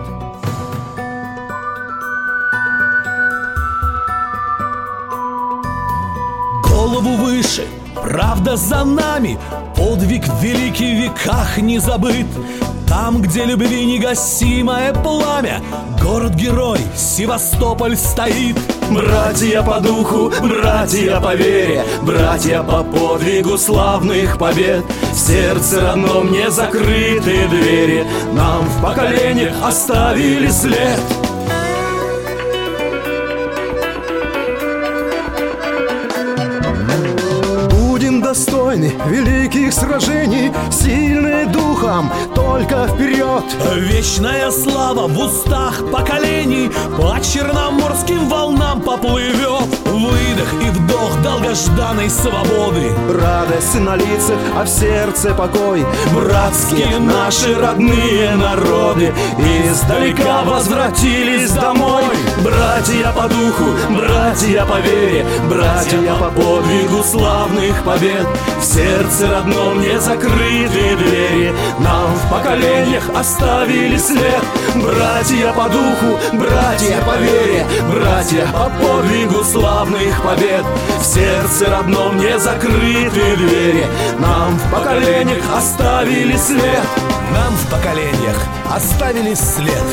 Голову 6.69 7.17
выше, 7.17 7.67
правда 7.95 8.55
за 8.55 8.85
нами, 8.85 9.37
подвиг 9.75 10.25
в 10.25 10.41
веках 10.41 11.57
не 11.57 11.79
забыт. 11.79 12.27
Там, 12.93 13.23
где 13.23 13.43
любви 13.45 13.85
негасимое 13.85 14.93
пламя 14.93 15.63
Город-герой 15.99 16.77
Севастополь 16.95 17.97
стоит. 17.97 18.55
Братья 18.91 19.63
по 19.63 19.79
духу, 19.79 20.31
братья 20.43 21.19
по 21.19 21.33
вере 21.33 21.83
Братья 22.03 22.61
по 22.61 22.83
подвигу 22.83 23.57
славных 23.57 24.37
побед. 24.37 24.85
В 25.11 25.15
сердце 25.15 25.81
родном 25.81 26.31
не 26.31 26.51
закрытые 26.51 27.47
двери 27.47 28.05
Нам 28.31 28.63
в 28.63 28.83
поколениях 28.83 29.55
оставили 29.63 30.49
след 30.49 30.99
достойны 38.73 38.93
великих 39.07 39.73
сражений, 39.73 40.51
сильные 40.71 41.45
духом, 41.47 42.11
только 42.33 42.87
вперед. 42.87 43.43
Вечная 43.75 44.51
слава 44.51 45.07
в 45.07 45.17
устах 45.19 45.83
поколений 45.91 46.69
по 46.97 47.19
черноморским 47.21 48.27
волнам 48.27 48.81
поплывет. 48.81 49.72
Выдох 50.03 50.53
и 50.61 50.69
вдох 50.69 51.21
долгожданной 51.21 52.09
свободы. 52.09 52.91
Радость 53.09 53.79
на 53.79 53.95
лицах, 53.95 54.37
а 54.53 54.65
в 54.65 54.67
сердце 54.67 55.33
покой. 55.33 55.85
Братские 56.13 56.99
наши 56.99 57.55
родные 57.55 58.35
народы 58.35 59.13
издалека 59.39 60.43
возвратились 60.43 61.51
домой. 61.51 62.03
Братья 62.43 63.13
по 63.15 63.29
духу, 63.29 63.71
братья 63.89 64.65
по 64.65 64.79
вере, 64.79 65.25
братья 65.49 66.13
по 66.15 66.29
подвигу 66.29 67.03
славных 67.03 67.83
побед 67.83 68.27
В 68.59 68.63
сердце 68.63 69.29
родном 69.29 69.79
не 69.79 69.99
закрытые 69.99 70.97
двери 70.97 71.53
Нам 71.79 72.13
в 72.15 72.29
поколениях 72.29 73.09
оставили 73.15 73.97
след 73.97 74.43
Братья 74.75 75.53
по 75.53 75.69
духу, 75.69 76.19
братья 76.33 77.01
по 77.05 77.17
вере 77.17 77.65
Братья 77.91 78.47
по 78.51 78.69
подвигу 78.69 79.43
славных 79.43 80.02
побед 80.23 80.65
В 80.99 81.03
сердце 81.03 81.69
родном 81.69 82.17
не 82.17 82.37
закрытые 82.39 83.35
двери 83.35 83.85
Нам 84.19 84.55
в 84.57 84.71
поколениях 84.71 85.43
оставили 85.55 86.35
след 86.37 86.83
Нам 87.33 87.53
в 87.53 87.71
поколениях 87.71 88.37
оставили 88.69 89.33
след 89.33 89.83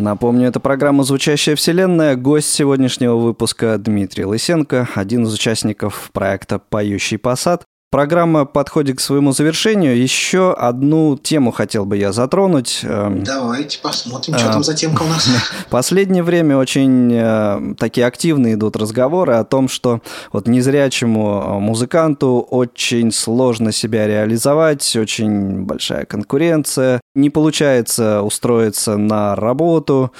Напомню, 0.00 0.48
это 0.48 0.60
программа 0.60 1.04
«Звучащая 1.04 1.56
вселенная». 1.56 2.16
Гость 2.16 2.50
сегодняшнего 2.50 3.16
выпуска 3.16 3.76
Дмитрий 3.76 4.24
Лысенко, 4.24 4.88
один 4.94 5.24
из 5.24 5.34
участников 5.34 6.08
проекта 6.14 6.58
«Поющий 6.58 7.18
посад». 7.18 7.64
Программа 7.90 8.44
подходит 8.44 8.98
к 8.98 9.00
своему 9.00 9.32
завершению. 9.32 10.00
Еще 10.00 10.52
одну 10.52 11.18
тему 11.18 11.50
хотел 11.50 11.84
бы 11.84 11.96
я 11.96 12.12
затронуть. 12.12 12.80
Эм, 12.84 13.24
Давайте 13.24 13.80
посмотрим, 13.80 14.38
что 14.38 14.48
а, 14.48 14.52
там 14.52 14.62
за 14.62 14.74
темка 14.74 15.02
у 15.02 15.08
нас. 15.08 15.28
Последнее 15.70 16.22
время 16.22 16.56
очень 16.56 17.12
э, 17.12 17.74
такие 17.76 18.06
активные 18.06 18.54
идут 18.54 18.76
разговоры 18.76 19.34
о 19.34 19.42
том, 19.42 19.68
что 19.68 20.02
вот 20.32 20.46
незрячему 20.46 21.42
э, 21.44 21.58
музыканту 21.58 22.46
очень 22.48 23.10
сложно 23.10 23.72
себя 23.72 24.06
реализовать, 24.06 24.94
очень 24.94 25.64
большая 25.64 26.04
конкуренция, 26.04 27.00
не 27.16 27.28
получается 27.28 28.22
устроиться 28.22 28.98
на 28.98 29.34
работу, 29.34 30.12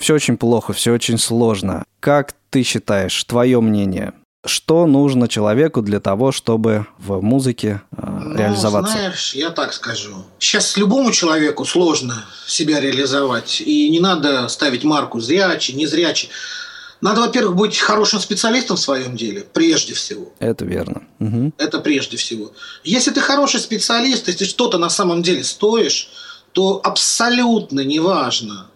все 0.00 0.14
очень 0.14 0.36
плохо, 0.36 0.72
все 0.72 0.90
очень 0.90 1.18
сложно. 1.18 1.84
Как 2.00 2.34
ты 2.50 2.64
считаешь, 2.64 3.22
твое 3.22 3.60
мнение– 3.60 4.14
что 4.44 4.86
нужно 4.86 5.28
человеку 5.28 5.82
для 5.82 6.00
того, 6.00 6.32
чтобы 6.32 6.86
в 6.98 7.20
музыке 7.20 7.82
э, 7.92 8.02
ну, 8.02 8.36
реализоваться? 8.36 8.92
Знаешь, 8.92 9.34
я 9.34 9.50
так 9.50 9.72
скажу. 9.72 10.24
Сейчас 10.38 10.76
любому 10.76 11.12
человеку 11.12 11.64
сложно 11.64 12.24
себя 12.46 12.80
реализовать. 12.80 13.60
И 13.60 13.88
не 13.90 14.00
надо 14.00 14.48
ставить 14.48 14.84
марку 14.84 15.20
зрячий, 15.20 15.74
незрячий. 15.74 16.30
Надо, 17.00 17.20
во-первых, 17.20 17.56
быть 17.56 17.78
хорошим 17.78 18.20
специалистом 18.20 18.76
в 18.76 18.80
своем 18.80 19.16
деле, 19.16 19.46
прежде 19.52 19.94
всего. 19.94 20.32
Это 20.38 20.64
верно. 20.64 21.02
Угу. 21.20 21.52
Это 21.58 21.80
прежде 21.80 22.16
всего. 22.16 22.52
Если 22.82 23.10
ты 23.10 23.20
хороший 23.20 23.60
специалист, 23.60 24.28
если 24.28 24.44
что-то 24.44 24.78
на 24.78 24.88
самом 24.88 25.22
деле 25.22 25.44
стоишь, 25.44 26.10
то 26.52 26.80
абсолютно 26.82 27.80
неважно, 27.80 28.68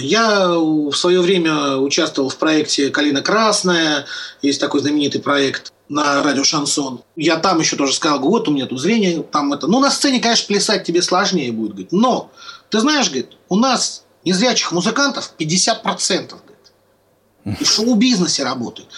я 0.00 0.48
в 0.48 0.92
свое 0.92 1.20
время 1.20 1.76
участвовал 1.76 2.28
в 2.28 2.36
проекте 2.36 2.90
«Калина 2.90 3.22
Красная». 3.22 4.06
Есть 4.42 4.60
такой 4.60 4.80
знаменитый 4.80 5.20
проект 5.20 5.72
на 5.88 6.22
радио 6.22 6.44
«Шансон». 6.44 7.02
Я 7.16 7.36
там 7.36 7.60
еще 7.60 7.76
тоже 7.76 7.94
сказал, 7.94 8.20
вот 8.20 8.48
у 8.48 8.52
меня 8.52 8.66
тут 8.66 8.80
зрение, 8.80 9.22
там 9.22 9.52
это. 9.52 9.66
Ну, 9.66 9.80
на 9.80 9.90
сцене, 9.90 10.20
конечно, 10.20 10.46
плясать 10.46 10.84
тебе 10.84 11.02
сложнее 11.02 11.52
будет, 11.52 11.72
говорит. 11.72 11.92
Но, 11.92 12.30
ты 12.70 12.80
знаешь, 12.80 13.08
говорит, 13.08 13.32
у 13.48 13.56
нас 13.56 14.04
незрячих 14.24 14.72
музыкантов 14.72 15.32
50%, 15.38 15.84
говорит. 15.84 17.60
В 17.60 17.66
шоу-бизнесе 17.66 18.44
работают. 18.44 18.88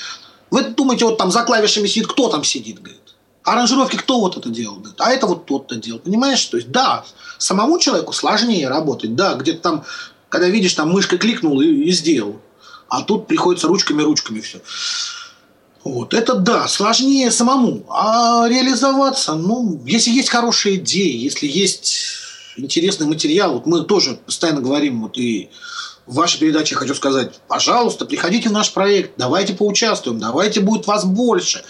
Вы 0.50 0.64
думаете, 0.64 1.06
вот 1.06 1.16
там 1.16 1.30
за 1.30 1.44
клавишами 1.44 1.86
сидит, 1.86 2.08
кто 2.08 2.28
там 2.28 2.44
сидит, 2.44 2.80
говорит. 2.80 3.00
Аранжировки 3.44 3.96
кто 3.96 4.20
вот 4.20 4.36
это 4.36 4.50
делал? 4.50 4.76
Говорит, 4.76 5.00
а 5.00 5.10
это 5.10 5.26
вот 5.26 5.46
тот-то 5.46 5.76
делал. 5.76 5.98
Понимаешь? 5.98 6.44
То 6.44 6.58
есть, 6.58 6.70
да, 6.70 7.04
самому 7.38 7.78
человеку 7.78 8.12
сложнее 8.12 8.68
работать. 8.68 9.16
Да, 9.16 9.34
где-то 9.34 9.60
там 9.60 9.84
когда 10.32 10.48
видишь, 10.48 10.72
там 10.72 10.90
мышкой 10.90 11.18
кликнул 11.18 11.60
и, 11.60 11.66
и 11.66 11.92
сделал. 11.92 12.40
А 12.88 13.02
тут 13.02 13.26
приходится 13.26 13.68
ручками-ручками 13.68 14.40
все. 14.40 14.62
Вот. 15.84 16.14
Это 16.14 16.34
да, 16.34 16.66
сложнее 16.68 17.30
самому. 17.30 17.84
А 17.90 18.48
реализоваться, 18.48 19.34
ну, 19.34 19.82
если 19.84 20.10
есть 20.10 20.30
хорошая 20.30 20.76
идея, 20.76 21.14
если 21.18 21.46
есть 21.46 21.98
интересный 22.56 23.06
материал, 23.06 23.52
вот 23.52 23.66
мы 23.66 23.84
тоже 23.84 24.20
постоянно 24.24 24.62
говорим, 24.62 25.02
вот 25.02 25.18
и 25.18 25.50
в 26.06 26.14
вашей 26.14 26.40
передаче 26.40 26.76
хочу 26.76 26.94
сказать, 26.94 27.38
пожалуйста, 27.46 28.06
приходите 28.06 28.48
в 28.48 28.52
наш 28.52 28.72
проект, 28.72 29.12
давайте 29.18 29.52
поучаствуем, 29.52 30.18
давайте 30.18 30.60
будет 30.60 30.86
вас 30.86 31.04
больше. 31.04 31.62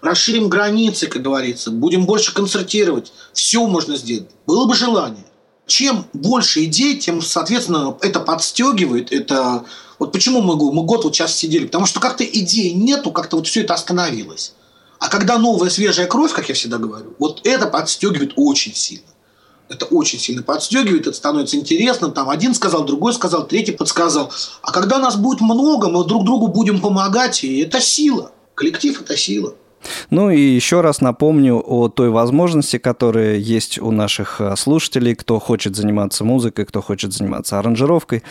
Расширим 0.00 0.48
границы, 0.48 1.06
как 1.06 1.20
говорится, 1.20 1.70
будем 1.70 2.06
больше 2.06 2.32
концертировать. 2.32 3.12
Все 3.34 3.66
можно 3.66 3.96
сделать. 3.96 4.30
Было 4.46 4.66
бы 4.66 4.74
желание 4.74 5.26
чем 5.66 6.06
больше 6.12 6.64
идей, 6.64 6.96
тем, 6.98 7.20
соответственно, 7.20 7.96
это 8.00 8.20
подстегивает, 8.20 9.12
это... 9.12 9.64
Вот 9.98 10.12
почему 10.12 10.42
мы, 10.42 10.56
мы 10.72 10.82
год 10.84 11.04
вот 11.04 11.14
сейчас 11.16 11.34
сидели? 11.34 11.66
Потому 11.66 11.86
что 11.86 12.00
как-то 12.00 12.22
идей 12.24 12.72
нету, 12.72 13.10
как-то 13.10 13.36
вот 13.36 13.46
все 13.46 13.62
это 13.62 13.74
остановилось. 13.74 14.52
А 14.98 15.08
когда 15.08 15.38
новая 15.38 15.70
свежая 15.70 16.06
кровь, 16.06 16.32
как 16.32 16.48
я 16.48 16.54
всегда 16.54 16.78
говорю, 16.78 17.14
вот 17.18 17.40
это 17.44 17.66
подстегивает 17.66 18.32
очень 18.36 18.74
сильно. 18.74 19.06
Это 19.68 19.86
очень 19.86 20.20
сильно 20.20 20.42
подстегивает, 20.42 21.06
это 21.06 21.16
становится 21.16 21.56
интересным. 21.56 22.12
Там 22.12 22.30
один 22.30 22.54
сказал, 22.54 22.84
другой 22.84 23.14
сказал, 23.14 23.46
третий 23.46 23.72
подсказал. 23.72 24.30
А 24.62 24.70
когда 24.70 24.98
нас 24.98 25.16
будет 25.16 25.40
много, 25.40 25.88
мы 25.88 26.04
друг 26.04 26.24
другу 26.24 26.48
будем 26.48 26.80
помогать, 26.80 27.42
и 27.42 27.58
это 27.58 27.80
сила. 27.80 28.30
Коллектив– 28.54 29.00
это 29.02 29.16
сила. 29.16 29.54
Ну 30.10 30.30
и 30.30 30.40
еще 30.40 30.80
раз 30.80 31.00
напомню 31.00 31.62
о 31.64 31.88
той 31.88 32.10
возможности, 32.10 32.78
которая 32.78 33.36
есть 33.36 33.78
у 33.78 33.90
наших 33.90 34.40
э, 34.40 34.54
слушателей, 34.56 35.14
кто 35.14 35.38
хочет 35.38 35.76
заниматься 35.76 36.24
музыкой, 36.24 36.64
кто 36.64 36.82
хочет 36.82 37.12
заниматься 37.12 37.58
аранжировкой, 37.58 38.22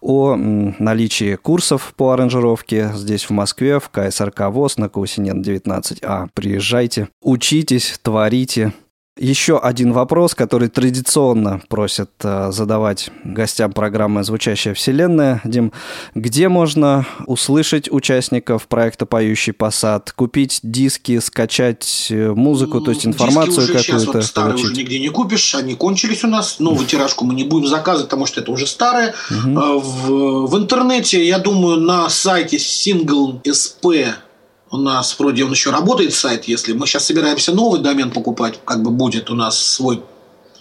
о 0.00 0.36
наличии 0.36 1.36
курсов 1.36 1.94
по 1.96 2.12
аранжировке 2.12 2.90
здесь 2.94 3.24
в 3.24 3.30
Москве, 3.30 3.80
в 3.80 3.88
КСРК 3.88 4.50
ВОЗ 4.50 4.78
на 4.78 4.88
Каусинен 4.88 5.42
19А. 5.42 6.28
Приезжайте, 6.34 7.08
учитесь, 7.20 7.98
творите, 8.02 8.72
Еще 9.18 9.58
один 9.58 9.92
вопрос, 9.92 10.34
который 10.34 10.68
традиционно 10.68 11.60
просят 11.68 12.10
э, 12.22 12.50
задавать 12.50 13.10
гостям 13.24 13.74
программы 13.74 14.24
«Звучащая 14.24 14.72
вселенная». 14.72 15.42
Дим, 15.44 15.70
где 16.14 16.48
можно 16.48 17.04
услышать 17.26 17.92
участников 17.92 18.66
проекта 18.68 19.04
«Поющий 19.04 19.52
посад», 19.52 20.12
купить 20.12 20.60
диски, 20.62 21.18
скачать 21.18 22.06
э, 22.08 22.32
музыку, 22.32 22.80
то 22.80 22.90
есть 22.90 23.04
информацию 23.06 23.64
уже 23.64 23.78
сейчас 23.78 23.84
какую-то 23.84 24.12
вот 24.12 24.24
старые 24.24 24.52
получить? 24.52 24.70
уже 24.72 24.80
нигде 24.80 24.98
не 24.98 25.10
купишь, 25.10 25.54
они 25.56 25.74
кончились 25.74 26.24
у 26.24 26.28
нас. 26.28 26.58
Новую 26.58 26.86
тиражку 26.86 27.26
мы 27.26 27.34
не 27.34 27.44
будем 27.44 27.66
заказывать, 27.66 28.08
потому 28.08 28.24
что 28.24 28.40
это 28.40 28.50
уже 28.50 28.66
старые. 28.66 29.12
Э, 29.28 29.34
В, 29.44 30.46
в 30.46 30.56
интернете, 30.56 31.22
я 31.22 31.38
думаю, 31.38 31.76
на 31.76 32.08
сайте 32.08 32.56
Single 32.56 33.42
SP 33.44 34.14
у 34.72 34.78
нас 34.78 35.16
вроде 35.18 35.44
он 35.44 35.52
еще 35.52 35.70
работает 35.70 36.14
сайт, 36.14 36.44
если 36.44 36.72
мы 36.72 36.86
сейчас 36.86 37.04
собираемся 37.04 37.52
новый 37.52 37.80
домен 37.80 38.10
покупать, 38.10 38.58
как 38.64 38.82
бы 38.82 38.90
будет 38.90 39.30
у 39.30 39.34
нас 39.34 39.58
свой 39.58 40.02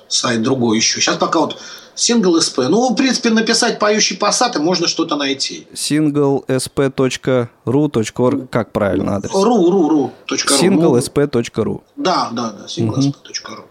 сайт 0.09 0.43
другой 0.43 0.77
еще. 0.77 0.99
Сейчас 0.99 1.15
пока 1.15 1.39
вот 1.39 1.57
Single 1.95 2.39
SP. 2.43 2.67
Ну, 2.67 2.89
в 2.89 2.95
принципе, 2.95 3.29
написать 3.29 3.79
поющий 3.79 4.17
посад, 4.17 4.55
и 4.55 4.59
можно 4.59 4.87
что-то 4.87 5.15
найти. 5.15 5.67
singlesp.ru.org, 5.73 8.49
как 8.49 8.71
правильно 8.71 9.15
адрес? 9.15 9.33
Ру, 9.33 9.43
ру, 9.43 9.71
ру. 9.71 9.89
ру. 9.89 10.11
Ну, 10.29 10.35
singlesp.ru. 10.35 11.81
Да, 11.95 12.29
да, 12.31 12.51
да, 12.51 12.65
singlesp.ru. 12.65 13.63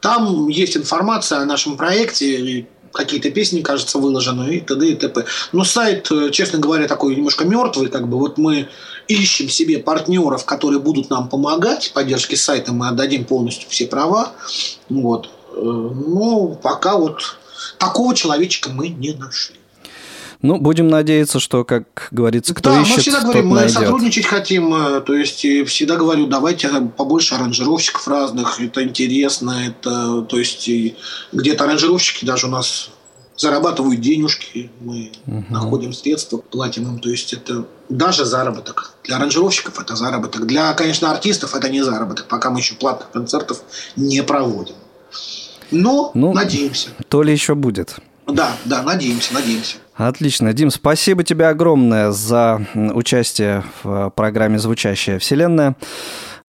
Там 0.00 0.48
есть 0.48 0.76
информация 0.76 1.40
о 1.40 1.44
нашем 1.44 1.76
проекте, 1.76 2.66
какие-то 2.92 3.30
песни, 3.30 3.60
кажется, 3.60 3.98
выложены 3.98 4.56
и 4.56 4.60
т.д. 4.60 4.88
и 4.88 4.94
т.п. 4.94 5.24
Но 5.52 5.64
сайт, 5.64 6.10
э, 6.10 6.30
честно 6.30 6.58
говоря, 6.58 6.88
такой 6.88 7.16
немножко 7.16 7.44
мертвый. 7.44 7.88
Как 7.88 8.08
бы 8.08 8.18
вот 8.18 8.38
мы 8.38 8.68
ищем 9.08 9.48
себе 9.48 9.78
партнеров, 9.78 10.44
которые 10.44 10.80
будут 10.80 11.10
нам 11.10 11.28
помогать. 11.28 11.92
Поддержке 11.94 12.36
сайта 12.36 12.72
мы 12.72 12.88
отдадим 12.88 13.24
полностью 13.24 13.68
все 13.70 13.86
права. 13.86 14.32
Вот. 14.88 15.30
Э, 15.54 15.60
Ну, 15.60 16.58
пока 16.62 16.96
вот 16.96 17.38
такого 17.78 18.14
человечка 18.14 18.70
мы 18.70 18.88
не 18.88 19.12
нашли. 19.12 19.56
Ну, 20.40 20.58
будем 20.58 20.86
надеяться, 20.86 21.40
что, 21.40 21.64
как 21.64 22.08
говорится, 22.12 22.54
кто 22.54 22.70
да, 22.70 22.82
ищет, 22.82 22.94
мы 22.94 23.02
всегда 23.02 23.20
говорим, 23.22 23.48
мы 23.48 23.56
найдет. 23.56 23.74
сотрудничать 23.74 24.26
хотим, 24.26 24.72
э, 24.72 25.00
то 25.00 25.14
есть 25.14 25.40
всегда 25.40 25.96
говорю, 25.96 26.28
давайте 26.28 26.68
побольше 26.96 27.34
аранжировщиков 27.34 28.06
разных, 28.06 28.60
это 28.60 28.84
интересно, 28.84 29.66
это, 29.66 30.22
то 30.22 30.38
есть 30.38 30.68
где-то 31.32 31.64
аранжировщики 31.64 32.24
даже 32.24 32.46
у 32.46 32.50
нас 32.50 32.90
зарабатывают 33.38 34.00
денежки, 34.00 34.70
мы 34.80 35.12
находим 35.48 35.92
средства, 35.92 36.38
платим 36.38 36.88
им, 36.88 36.98
то 36.98 37.08
есть 37.08 37.32
это 37.32 37.66
даже 37.88 38.24
заработок. 38.24 38.92
Для 39.04 39.16
аранжировщиков 39.16 39.80
это 39.80 39.96
заработок, 39.96 40.46
для, 40.46 40.72
конечно, 40.74 41.10
артистов 41.10 41.54
это 41.54 41.70
не 41.70 41.82
заработок, 41.82 42.26
пока 42.28 42.50
мы 42.50 42.58
еще 42.58 42.74
платных 42.74 43.10
концертов 43.10 43.62
не 43.96 44.22
проводим. 44.22 44.74
Но 45.70 46.10
Ну, 46.14 46.32
надеемся. 46.32 46.90
То 47.08 47.22
ли 47.22 47.32
еще 47.32 47.54
будет. 47.54 47.96
Да, 48.26 48.56
да, 48.66 48.82
надеемся, 48.82 49.32
надеемся. 49.32 49.76
Отлично. 49.94 50.52
Дим, 50.52 50.70
спасибо 50.70 51.24
тебе 51.24 51.46
огромное 51.48 52.10
за 52.10 52.66
участие 52.74 53.64
в 53.82 53.88
э, 53.88 54.10
программе 54.14 54.58
«Звучащая 54.58 55.18
вселенная». 55.18 55.76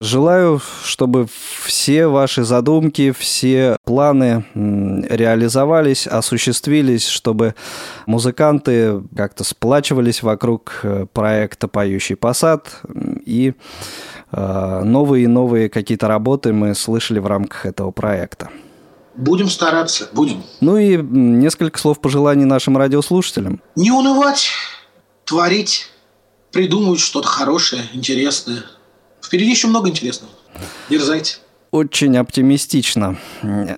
Желаю, 0.01 0.61
чтобы 0.85 1.27
все 1.61 2.07
ваши 2.07 2.45
задумки, 2.45 3.11
все 3.11 3.75
планы 3.83 4.45
реализовались, 4.55 6.07
осуществились, 6.07 7.05
чтобы 7.05 7.53
музыканты 8.05 9.01
как-то 9.13 9.43
сплачивались 9.43 10.23
вокруг 10.23 10.79
э, 10.83 11.05
проекта 11.11 11.67
«Поющий 11.67 12.15
посад» 12.15 12.81
и 13.25 13.55
э, 14.31 14.81
новые 14.85 15.25
и 15.25 15.27
новые 15.27 15.69
какие-то 15.69 16.07
работы 16.07 16.53
мы 16.53 16.75
слышали 16.75 17.19
в 17.19 17.27
рамках 17.27 17.65
этого 17.65 17.91
проекта. 17.91 18.49
Будем 19.15 19.49
стараться, 19.49 20.07
будем. 20.13 20.43
Ну 20.61 20.77
и 20.77 20.95
несколько 20.95 21.77
слов 21.77 21.99
пожеланий 21.99 22.45
нашим 22.45 22.77
радиослушателям. 22.77 23.61
Не 23.75 23.91
унывать, 23.91 24.47
творить, 25.25 25.89
придумывать 26.53 27.01
что-то 27.01 27.27
хорошее, 27.27 27.83
интересное. 27.91 28.63
Впереди 29.29 29.51
еще 29.51 29.67
много 29.67 29.89
интересного. 29.89 30.31
Дерзайте. 30.89 31.37
Очень 31.69 32.17
оптимистично. 32.17 33.19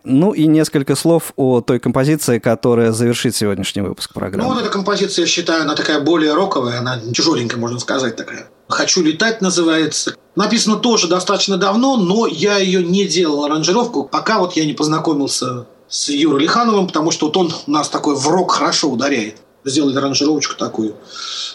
Ну 0.05 0.31
и 0.31 0.47
несколько 0.47 0.95
слов 0.95 1.33
о 1.35 1.59
той 1.59 1.77
композиции, 1.81 2.39
которая 2.39 2.93
завершит 2.93 3.35
сегодняшний 3.35 3.81
выпуск 3.81 4.11
Ну, 4.15 4.19
программы. 4.21 4.53
вот 4.53 4.61
эта 4.61 4.69
композиция, 4.69 5.23
я 5.23 5.27
считаю, 5.27 5.63
она 5.63 5.75
такая 5.75 5.99
более 5.99 6.33
роковая, 6.33 6.79
она 6.79 7.01
тяжеленькая, 7.13 7.59
можно 7.59 7.79
сказать, 7.79 8.15
такая. 8.15 8.47
«Хочу 8.69 9.03
летать» 9.03 9.41
называется. 9.41 10.15
Написано 10.37 10.77
тоже 10.77 11.09
достаточно 11.09 11.57
давно, 11.57 11.97
но 11.97 12.27
я 12.27 12.57
ее 12.57 12.81
не 12.81 13.03
делал 13.03 13.43
аранжировку, 13.43 14.05
пока 14.05 14.39
вот 14.39 14.53
я 14.53 14.63
не 14.63 14.71
познакомился 14.71 15.65
с 15.89 16.07
Юрой 16.07 16.43
Лихановым, 16.43 16.87
потому 16.87 17.11
что 17.11 17.25
вот 17.25 17.35
он 17.35 17.53
у 17.67 17.71
нас 17.71 17.89
такой 17.89 18.15
в 18.15 18.25
рок 18.29 18.53
хорошо 18.53 18.89
ударяет. 18.89 19.35
Сделали 19.65 19.97
аранжировочку 19.97 20.55
такую. 20.55 20.95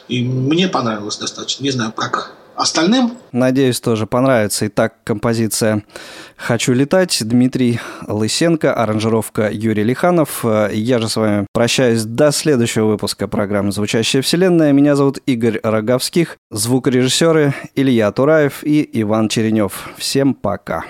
И 0.09 0.23
мне 0.23 0.69
понравилось 0.69 1.17
достаточно. 1.17 1.63
Не 1.65 1.71
знаю, 1.71 1.93
как 1.93 2.35
остальным. 2.57 3.13
Надеюсь, 3.33 3.81
тоже 3.81 4.07
понравится. 4.07 4.67
Итак, 4.67 4.95
композиция 5.05 5.85
«Хочу 6.37 6.73
летать». 6.73 7.19
Дмитрий 7.23 7.81
Лысенко, 8.07 8.75
аранжировка 8.75 9.51
Юрий 9.51 9.85
Лиханов. 9.85 10.45
Э, 10.45 10.71
Я 10.73 10.99
же 10.99 11.09
с 11.09 11.17
вами 11.17 11.47
прощаюсь 11.53 12.05
до 12.05 12.33
следующего 12.33 12.87
выпуска 12.87 13.29
программы 13.29 13.73
«Звучащая 13.73 14.23
вселенная». 14.23 14.73
Меня 14.73 14.97
зовут 14.97 15.19
Игорь 15.27 15.61
Роговских, 15.63 16.37
звукорежиссеры 16.51 17.55
Илья 17.75 18.11
Тураев 18.13 18.65
и 18.65 18.89
Иван 19.03 19.29
Черенев. 19.29 19.91
Всем 19.97 20.35
пока. 20.35 20.85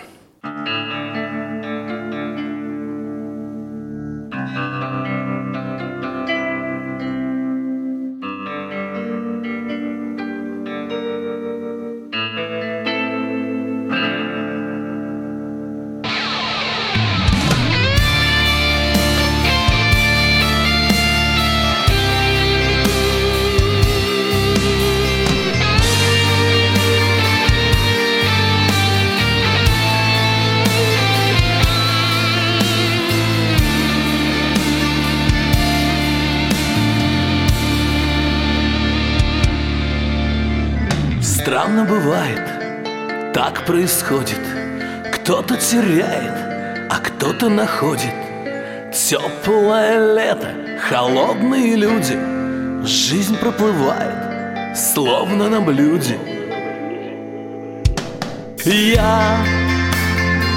Странно 41.77 41.95
бывает, 41.95 43.35
так 43.35 43.67
происходит. 43.67 44.41
Кто-то 45.13 45.59
теряет, 45.59 46.89
а 46.91 46.97
кто-то 47.01 47.51
находит. 47.51 48.15
Теплое 48.95 50.15
лето, 50.15 50.55
холодные 50.89 51.77
люди. 51.77 52.19
Жизнь 52.83 53.37
проплывает, 53.37 54.75
словно 54.75 55.51
на 55.51 55.61
блюде 55.61 56.19
Я 58.65 59.37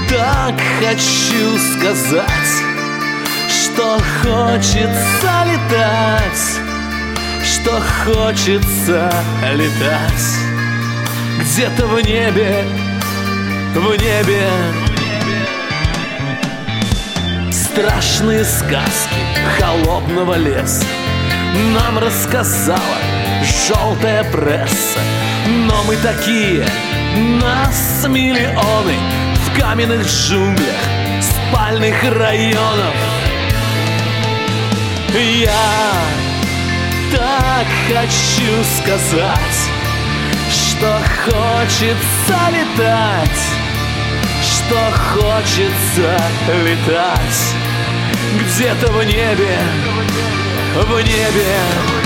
так 0.07 0.55
хочу 0.79 1.57
сказать 1.73 2.51
Что 3.49 3.97
хочется 4.21 5.31
летать 5.51 6.59
что 7.41 7.81
хочется 8.05 9.11
летать 9.53 10.58
Где-то 11.39 11.87
в 11.87 12.01
небе, 12.01 12.65
в 13.73 13.95
небе. 14.01 14.47
Страшные 17.51 18.43
сказки 18.43 19.15
холодного 19.57 20.35
леса. 20.35 20.85
Нам 21.73 21.97
рассказала 21.99 22.79
желтая 23.67 24.23
пресса. 24.25 24.99
Но 25.47 25.83
мы 25.83 25.95
такие, 25.97 26.65
нас 27.41 28.05
миллионы 28.07 28.93
В 29.45 29.59
каменных 29.59 30.05
джунглях 30.05 30.99
спальных 31.21 31.95
районов. 32.03 32.93
Я 35.13 35.91
так 37.11 37.67
хочу 37.87 38.63
сказать, 38.77 39.78
что 40.79 40.97
хочется 41.25 42.39
летать, 42.53 43.41
что 44.41 44.77
хочется 45.13 46.17
летать 46.63 47.55
где-то 48.39 48.89
в 48.93 49.03
небе, 49.03 49.59
в 50.75 51.01
небе. 51.01 51.98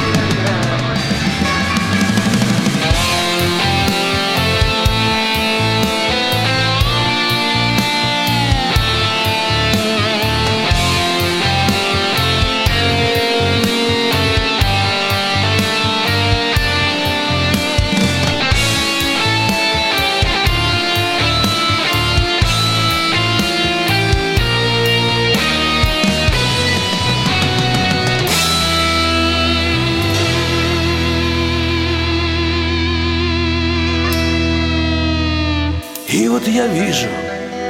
Вот 36.43 36.51
я 36.51 36.67
вижу, 36.67 37.07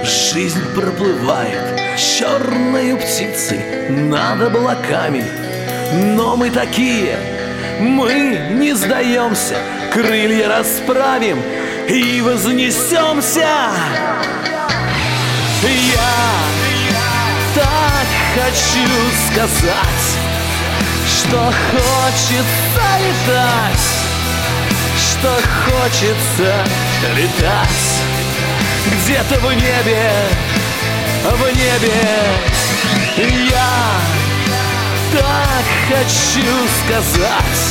жизнь 0.04 0.64
проплывает 0.74 1.80
Черной 1.98 2.96
птицы 2.98 3.90
над 3.90 4.42
облаками. 4.42 5.24
Но 6.16 6.36
мы 6.36 6.50
такие, 6.50 7.18
мы 7.80 8.40
не 8.52 8.74
сдаемся 8.74 9.58
Крылья 9.92 10.48
расправим 10.48 11.40
и 11.88 12.22
вознесемся. 12.22 13.70
Я 15.62 16.14
так 17.54 18.08
хочу 18.36 18.90
сказать 19.30 20.06
Что 21.08 21.54
хочется 21.72 22.86
летать 23.00 23.88
Что 24.98 25.38
хочется 25.70 26.66
летать 27.16 28.13
Где-то 28.92 29.40
в 29.40 29.54
небе, 29.54 30.12
в 31.24 31.56
небе. 31.56 32.54
Я 33.16 34.02
так 35.12 35.66
хочу 35.88 36.68
сказать 36.84 37.62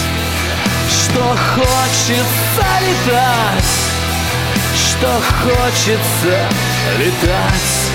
Что 0.89 1.37
хочется 1.57 2.67
летать 2.81 3.73
Что 4.77 5.21
хочется 5.43 6.49
летать. 6.99 7.91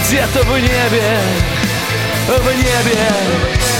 Где-то 0.00 0.42
в 0.44 0.58
небе, 0.58 1.20
в 2.28 2.46
небе 2.56 3.73